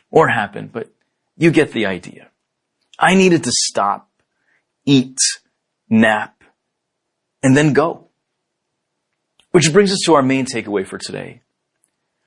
Or 0.10 0.28
happened, 0.28 0.72
but 0.72 0.89
you 1.38 1.52
get 1.52 1.72
the 1.72 1.86
idea. 1.86 2.28
I 3.00 3.15
needed 3.15 3.44
to 3.46 3.52
stop, 3.52 4.10
eat, 4.86 5.17
nap, 5.89 6.44
and 7.41 7.58
then 7.58 7.74
go. 7.74 8.08
Which 9.52 9.74
brings 9.74 9.91
us 9.91 10.00
to 10.06 10.13
our 10.13 10.22
main 10.22 10.46
takeaway 10.46 10.86
for 10.86 10.98
today. 10.98 11.41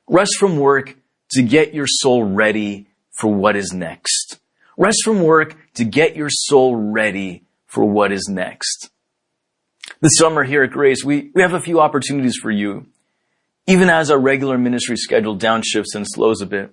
Rest 0.08 0.36
from 0.38 0.58
work 0.58 0.96
to 1.30 1.42
get 1.42 1.74
your 1.74 1.86
soul 1.86 2.24
ready 2.24 2.88
for 3.12 3.32
what 3.32 3.56
is 3.56 3.72
next. 3.72 4.23
Rest 4.76 5.02
from 5.04 5.22
work 5.22 5.56
to 5.74 5.84
get 5.84 6.16
your 6.16 6.30
soul 6.30 6.76
ready 6.76 7.44
for 7.66 7.84
what 7.84 8.12
is 8.12 8.28
next. 8.28 8.90
This 10.00 10.12
summer 10.18 10.44
here 10.44 10.62
at 10.62 10.70
Grace, 10.70 11.04
we, 11.04 11.30
we 11.34 11.42
have 11.42 11.52
a 11.52 11.60
few 11.60 11.80
opportunities 11.80 12.36
for 12.36 12.50
you 12.50 12.86
even 13.66 13.88
as 13.88 14.10
our 14.10 14.18
regular 14.18 14.58
ministry 14.58 14.96
schedule 14.96 15.36
downshifts 15.36 15.94
and 15.94 16.06
slows 16.06 16.40
a 16.40 16.46
bit. 16.46 16.70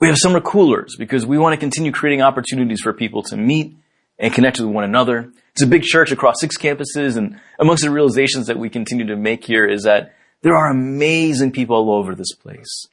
We 0.00 0.08
have 0.08 0.16
summer 0.18 0.40
coolers 0.40 0.96
because 0.98 1.26
we 1.26 1.38
want 1.38 1.54
to 1.54 1.58
continue 1.58 1.92
creating 1.92 2.22
opportunities 2.22 2.80
for 2.80 2.92
people 2.92 3.22
to 3.24 3.36
meet 3.36 3.76
and 4.18 4.32
connect 4.32 4.60
with 4.60 4.68
one 4.68 4.84
another. 4.84 5.32
It's 5.52 5.62
a 5.62 5.66
big 5.66 5.82
church 5.82 6.10
across 6.10 6.36
six 6.40 6.56
campuses 6.56 7.16
and 7.16 7.40
amongst 7.58 7.82
the 7.82 7.90
realizations 7.90 8.46
that 8.46 8.58
we 8.58 8.68
continue 8.68 9.06
to 9.06 9.16
make 9.16 9.44
here 9.44 9.66
is 9.66 9.84
that 9.84 10.14
there 10.42 10.56
are 10.56 10.70
amazing 10.70 11.52
people 11.52 11.76
all 11.76 11.92
over 11.92 12.14
this 12.14 12.34
place. 12.34 12.86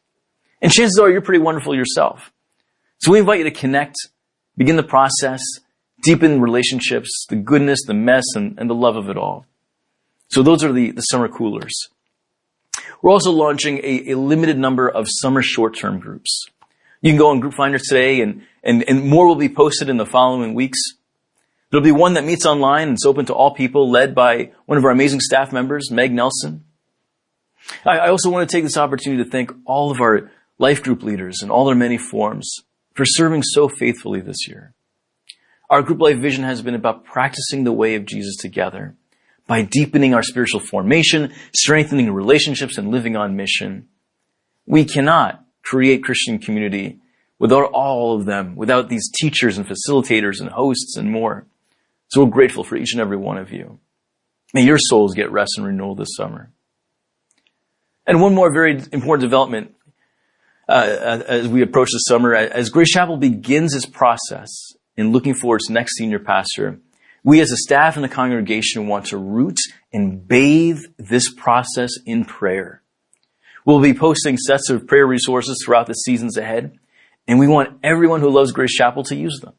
And 0.62 0.71
chances 0.71 0.99
are 0.99 1.10
you're 1.10 1.21
pretty 1.21 1.43
wonderful 1.43 1.75
yourself. 1.75 2.31
So 2.99 3.12
we 3.12 3.19
invite 3.19 3.39
you 3.39 3.43
to 3.45 3.51
connect, 3.51 3.95
begin 4.57 4.75
the 4.75 4.83
process, 4.83 5.41
deepen 6.03 6.41
relationships, 6.41 7.25
the 7.29 7.36
goodness, 7.36 7.79
the 7.86 7.93
mess, 7.93 8.23
and, 8.36 8.57
and 8.57 8.69
the 8.69 8.75
love 8.75 8.95
of 8.95 9.10
it 9.10 9.17
all. 9.17 9.45
So 10.29 10.43
those 10.43 10.63
are 10.63 10.73
the, 10.73 10.91
the 10.91 11.01
summer 11.01 11.27
coolers. 11.27 11.89
We're 13.01 13.12
also 13.12 13.31
launching 13.31 13.79
a, 13.79 14.12
a 14.12 14.17
limited 14.17 14.57
number 14.57 14.89
of 14.89 15.07
summer 15.07 15.41
short-term 15.41 15.99
groups. 15.99 16.47
You 17.01 17.12
can 17.12 17.19
go 17.19 17.29
on 17.29 17.39
Group 17.39 17.53
Finder 17.53 17.77
today 17.77 18.21
and, 18.21 18.43
and, 18.63 18.83
and 18.89 19.07
more 19.07 19.27
will 19.27 19.36
be 19.36 19.49
posted 19.49 19.88
in 19.88 19.97
the 19.97 20.05
following 20.05 20.55
weeks. 20.55 20.79
There'll 21.69 21.83
be 21.83 21.91
one 21.91 22.15
that 22.15 22.25
meets 22.25 22.45
online 22.45 22.88
and 22.88 22.93
it's 22.93 23.05
open 23.05 23.25
to 23.27 23.33
all 23.33 23.53
people 23.53 23.89
led 23.89 24.15
by 24.15 24.51
one 24.65 24.77
of 24.77 24.86
our 24.86 24.91
amazing 24.91 25.19
staff 25.19 25.53
members, 25.53 25.91
Meg 25.91 26.12
Nelson. 26.12 26.63
I, 27.86 27.99
I 27.99 28.10
also 28.10 28.29
want 28.31 28.49
to 28.49 28.55
take 28.55 28.63
this 28.63 28.77
opportunity 28.77 29.23
to 29.23 29.29
thank 29.29 29.51
all 29.65 29.91
of 29.91 30.01
our 30.01 30.31
life 30.57 30.81
group 30.81 31.03
leaders 31.03 31.43
in 31.43 31.51
all 31.51 31.65
their 31.65 31.75
many 31.75 31.97
forms 31.97 32.63
for 32.97 33.05
serving 33.05 33.43
so 33.43 33.69
faithfully 33.69 34.19
this 34.19 34.47
year. 34.47 34.73
Our 35.69 35.83
group 35.83 36.01
life 36.01 36.17
vision 36.17 36.43
has 36.43 36.62
been 36.62 36.73
about 36.73 37.05
practicing 37.05 37.63
the 37.63 37.71
way 37.71 37.95
of 37.95 38.05
Jesus 38.05 38.36
together 38.38 38.95
by 39.45 39.62
deepening 39.62 40.13
our 40.13 40.23
spiritual 40.23 40.60
formation, 40.60 41.31
strengthening 41.55 42.12
relationships, 42.12 42.77
and 42.77 42.89
living 42.89 43.15
on 43.15 43.36
mission. 43.36 43.88
We 44.65 44.83
cannot 44.83 45.45
create 45.63 46.03
Christian 46.03 46.39
community 46.39 46.99
without 47.38 47.69
all 47.71 48.15
of 48.17 48.25
them, 48.25 48.55
without 48.55 48.89
these 48.89 49.12
teachers 49.12 49.57
and 49.57 49.67
facilitators 49.67 50.41
and 50.41 50.49
hosts 50.49 50.97
and 50.97 51.12
more. 51.12 51.45
So 52.07 52.23
we're 52.23 52.31
grateful 52.31 52.63
for 52.63 52.77
each 52.77 52.93
and 52.93 53.01
every 53.01 53.17
one 53.17 53.38
of 53.38 53.51
you. 53.51 53.79
May 54.53 54.63
your 54.63 54.79
souls 54.79 55.13
get 55.13 55.31
rest 55.31 55.53
and 55.57 55.67
renewal 55.67 55.93
this 55.93 56.15
summer. 56.15 56.51
And 58.07 58.21
one 58.21 58.33
more 58.33 58.51
very 58.51 58.71
important 58.91 59.21
development 59.21 59.75
uh, 60.69 61.21
as 61.27 61.47
we 61.47 61.62
approach 61.62 61.89
the 61.91 61.99
summer, 61.99 62.34
as 62.36 62.69
Grace 62.69 62.91
Chapel 62.91 63.17
begins 63.17 63.73
its 63.73 63.86
process 63.86 64.49
in 64.95 65.12
looking 65.12 65.34
for 65.34 65.56
its 65.56 65.69
next 65.69 65.95
senior 65.95 66.19
pastor, 66.19 66.80
we 67.23 67.39
as 67.41 67.51
a 67.51 67.58
staff 67.58 67.95
and 67.95 68.03
the 68.03 68.10
congregation 68.10 68.88
want 68.88 69.08
to 69.08 69.17
root 69.17 69.58
and 69.93 70.27
bathe 70.27 70.80
this 70.97 71.34
process 71.34 71.91
in 72.06 72.25
prayer. 72.25 72.82
We'll 73.65 73.82
be 73.82 73.93
posting 73.93 74.38
sets 74.38 74.69
of 74.69 74.88
prayer 74.88 75.06
resources 75.06 75.62
throughout 75.63 75.88
the 75.88 75.93
seasons 75.93 76.38
ahead, 76.38 76.77
and 77.27 77.39
we 77.39 77.47
want 77.47 77.80
everyone 77.84 78.21
who 78.21 78.30
loves 78.30 78.51
Grace 78.51 78.73
Chapel 78.73 79.03
to 79.03 79.15
use 79.15 79.39
them. 79.41 79.53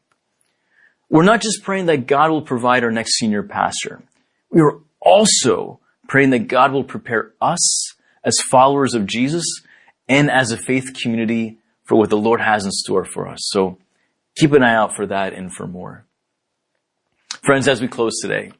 We're 1.09 1.23
not 1.23 1.41
just 1.41 1.63
praying 1.63 1.87
that 1.87 2.07
God 2.07 2.31
will 2.31 2.41
provide 2.41 2.83
our 2.83 2.91
next 2.91 3.17
senior 3.17 3.43
pastor. 3.43 4.01
We 4.51 4.61
are 4.61 4.79
also 4.99 5.79
praying 6.07 6.31
that 6.31 6.47
God 6.47 6.71
will 6.71 6.83
prepare 6.83 7.33
us 7.41 7.95
as 8.23 8.35
followers 8.49 8.93
of 8.93 9.05
Jesus 9.05 9.45
and 10.09 10.29
as 10.29 10.51
a 10.51 10.57
faith 10.57 10.93
community 11.01 11.59
for 11.85 11.97
what 11.97 12.09
the 12.09 12.17
Lord 12.17 12.41
has 12.41 12.65
in 12.65 12.71
store 12.71 13.05
for 13.05 13.27
us. 13.27 13.39
So 13.43 13.77
keep 14.35 14.51
an 14.51 14.63
eye 14.63 14.75
out 14.75 14.95
for 14.95 15.05
that 15.07 15.33
and 15.33 15.53
for 15.53 15.67
more. 15.67 16.05
Friends, 17.43 17.67
as 17.67 17.79
we 17.79 17.87
close 17.87 18.19
today, 18.21 18.51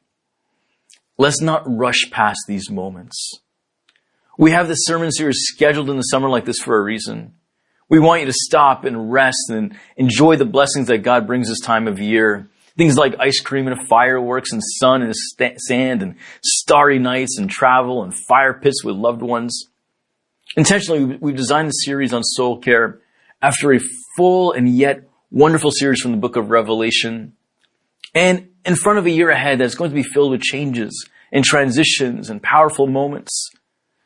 let's 1.18 1.42
not 1.42 1.64
rush 1.66 2.10
past 2.10 2.40
these 2.46 2.70
moments. 2.70 3.40
We 4.38 4.52
have 4.52 4.68
this 4.68 4.84
sermon 4.84 5.10
series 5.12 5.42
scheduled 5.42 5.90
in 5.90 5.96
the 5.96 6.02
summer 6.02 6.30
like 6.30 6.46
this 6.46 6.60
for 6.60 6.78
a 6.78 6.82
reason. 6.82 7.34
We 7.90 7.98
want 7.98 8.20
you 8.20 8.26
to 8.26 8.32
stop 8.32 8.84
and 8.84 9.12
rest 9.12 9.50
and 9.50 9.76
enjoy 9.96 10.36
the 10.36 10.46
blessings 10.46 10.86
that 10.86 10.98
God 10.98 11.26
brings 11.26 11.48
this 11.48 11.60
time 11.60 11.88
of 11.88 11.98
year. 11.98 12.48
Things 12.78 12.96
like 12.96 13.16
ice 13.18 13.40
cream 13.40 13.66
and 13.66 13.86
fireworks 13.88 14.52
and 14.52 14.62
sun 14.64 15.02
and 15.02 15.14
sand 15.14 16.02
and 16.02 16.14
starry 16.42 17.00
nights 17.00 17.36
and 17.36 17.50
travel 17.50 18.02
and 18.02 18.14
fire 18.28 18.54
pits 18.54 18.84
with 18.84 18.94
loved 18.94 19.22
ones. 19.22 19.69
Intentionally, 20.56 21.16
we've 21.20 21.36
designed 21.36 21.68
the 21.68 21.72
series 21.72 22.12
on 22.12 22.22
soul 22.22 22.58
care 22.58 23.00
after 23.40 23.72
a 23.72 23.80
full 24.16 24.52
and 24.52 24.68
yet 24.68 25.08
wonderful 25.30 25.70
series 25.70 26.00
from 26.00 26.10
the 26.10 26.18
book 26.18 26.36
of 26.36 26.50
Revelation. 26.50 27.34
And 28.14 28.48
in 28.64 28.74
front 28.74 28.98
of 28.98 29.06
a 29.06 29.10
year 29.10 29.30
ahead 29.30 29.58
that's 29.58 29.76
going 29.76 29.90
to 29.90 29.94
be 29.94 30.02
filled 30.02 30.32
with 30.32 30.42
changes 30.42 31.08
and 31.32 31.44
transitions 31.44 32.30
and 32.30 32.42
powerful 32.42 32.86
moments, 32.86 33.50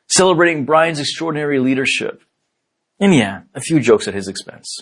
celebrating 0.08 0.66
Bryan's 0.66 1.00
extraordinary 1.00 1.58
leadership. 1.58 2.22
And 3.00 3.14
yeah, 3.14 3.42
a 3.54 3.60
few 3.60 3.80
jokes 3.80 4.06
at 4.06 4.14
his 4.14 4.28
expense. 4.28 4.80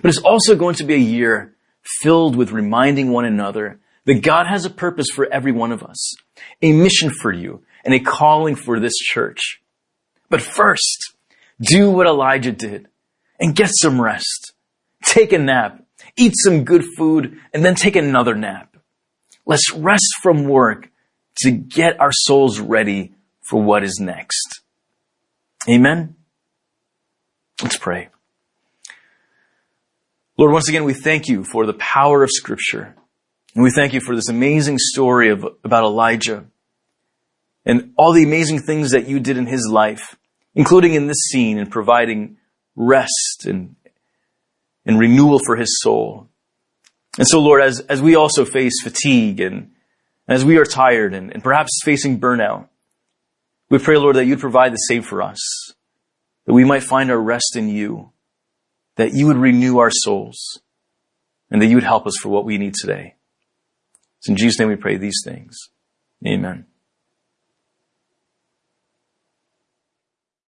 But 0.00 0.08
it's 0.08 0.20
also 0.20 0.54
going 0.54 0.76
to 0.76 0.84
be 0.84 0.94
a 0.94 0.98
year 0.98 1.54
filled 2.00 2.36
with 2.36 2.52
reminding 2.52 3.10
one 3.10 3.24
another 3.24 3.80
that 4.06 4.22
God 4.22 4.46
has 4.46 4.64
a 4.64 4.70
purpose 4.70 5.08
for 5.12 5.26
every 5.30 5.52
one 5.52 5.72
of 5.72 5.82
us, 5.82 6.14
a 6.62 6.72
mission 6.72 7.10
for 7.10 7.32
you, 7.32 7.62
and 7.84 7.92
a 7.92 8.00
calling 8.00 8.54
for 8.54 8.78
this 8.78 8.94
church. 8.94 9.60
But 10.30 10.40
first, 10.40 11.14
do 11.60 11.90
what 11.90 12.06
Elijah 12.06 12.52
did 12.52 12.88
and 13.38 13.54
get 13.54 13.70
some 13.72 14.00
rest. 14.00 14.52
Take 15.04 15.32
a 15.32 15.38
nap 15.38 15.84
eat 16.16 16.34
some 16.36 16.64
good 16.64 16.84
food, 16.96 17.38
and 17.52 17.64
then 17.64 17.74
take 17.74 17.96
another 17.96 18.34
nap. 18.34 18.76
Let's 19.46 19.72
rest 19.72 20.14
from 20.22 20.44
work 20.44 20.90
to 21.38 21.50
get 21.50 22.00
our 22.00 22.12
souls 22.12 22.60
ready 22.60 23.14
for 23.42 23.62
what 23.62 23.84
is 23.84 23.98
next. 24.00 24.60
Amen. 25.68 26.16
Let's 27.62 27.76
pray. 27.76 28.08
Lord, 30.36 30.52
once 30.52 30.68
again, 30.68 30.84
we 30.84 30.94
thank 30.94 31.28
you 31.28 31.44
for 31.44 31.66
the 31.66 31.74
power 31.74 32.22
of 32.22 32.30
scripture. 32.30 32.94
And 33.54 33.62
we 33.62 33.70
thank 33.70 33.92
you 33.92 34.00
for 34.00 34.16
this 34.16 34.28
amazing 34.28 34.78
story 34.78 35.30
of, 35.30 35.44
about 35.62 35.84
Elijah 35.84 36.46
and 37.64 37.92
all 37.96 38.12
the 38.12 38.24
amazing 38.24 38.60
things 38.60 38.90
that 38.90 39.08
you 39.08 39.20
did 39.20 39.36
in 39.36 39.46
his 39.46 39.68
life, 39.70 40.16
including 40.54 40.94
in 40.94 41.06
this 41.06 41.22
scene 41.30 41.58
in 41.58 41.68
providing 41.68 42.36
rest 42.76 43.46
and 43.46 43.76
and 44.86 44.98
renewal 44.98 45.40
for 45.44 45.56
his 45.56 45.78
soul. 45.80 46.28
And 47.18 47.26
so, 47.26 47.40
Lord, 47.40 47.62
as, 47.62 47.80
as 47.80 48.02
we 48.02 48.16
also 48.16 48.44
face 48.44 48.82
fatigue 48.82 49.40
and 49.40 49.72
as 50.26 50.44
we 50.44 50.56
are 50.56 50.64
tired 50.64 51.14
and, 51.14 51.32
and 51.32 51.42
perhaps 51.42 51.70
facing 51.84 52.20
burnout, 52.20 52.68
we 53.70 53.78
pray, 53.78 53.96
Lord, 53.96 54.16
that 54.16 54.26
you'd 54.26 54.40
provide 54.40 54.72
the 54.72 54.76
same 54.76 55.02
for 55.02 55.22
us, 55.22 55.40
that 56.46 56.52
we 56.52 56.64
might 56.64 56.82
find 56.82 57.10
our 57.10 57.20
rest 57.20 57.56
in 57.56 57.68
you, 57.68 58.10
that 58.96 59.12
you 59.14 59.26
would 59.26 59.36
renew 59.36 59.78
our 59.78 59.90
souls, 59.90 60.60
and 61.50 61.62
that 61.62 61.66
you 61.66 61.76
would 61.76 61.84
help 61.84 62.06
us 62.06 62.16
for 62.20 62.28
what 62.28 62.44
we 62.44 62.58
need 62.58 62.74
today. 62.74 63.14
It's 64.18 64.28
in 64.28 64.36
Jesus' 64.36 64.58
name 64.58 64.68
we 64.68 64.76
pray 64.76 64.96
these 64.96 65.22
things. 65.24 65.56
Amen. 66.26 66.66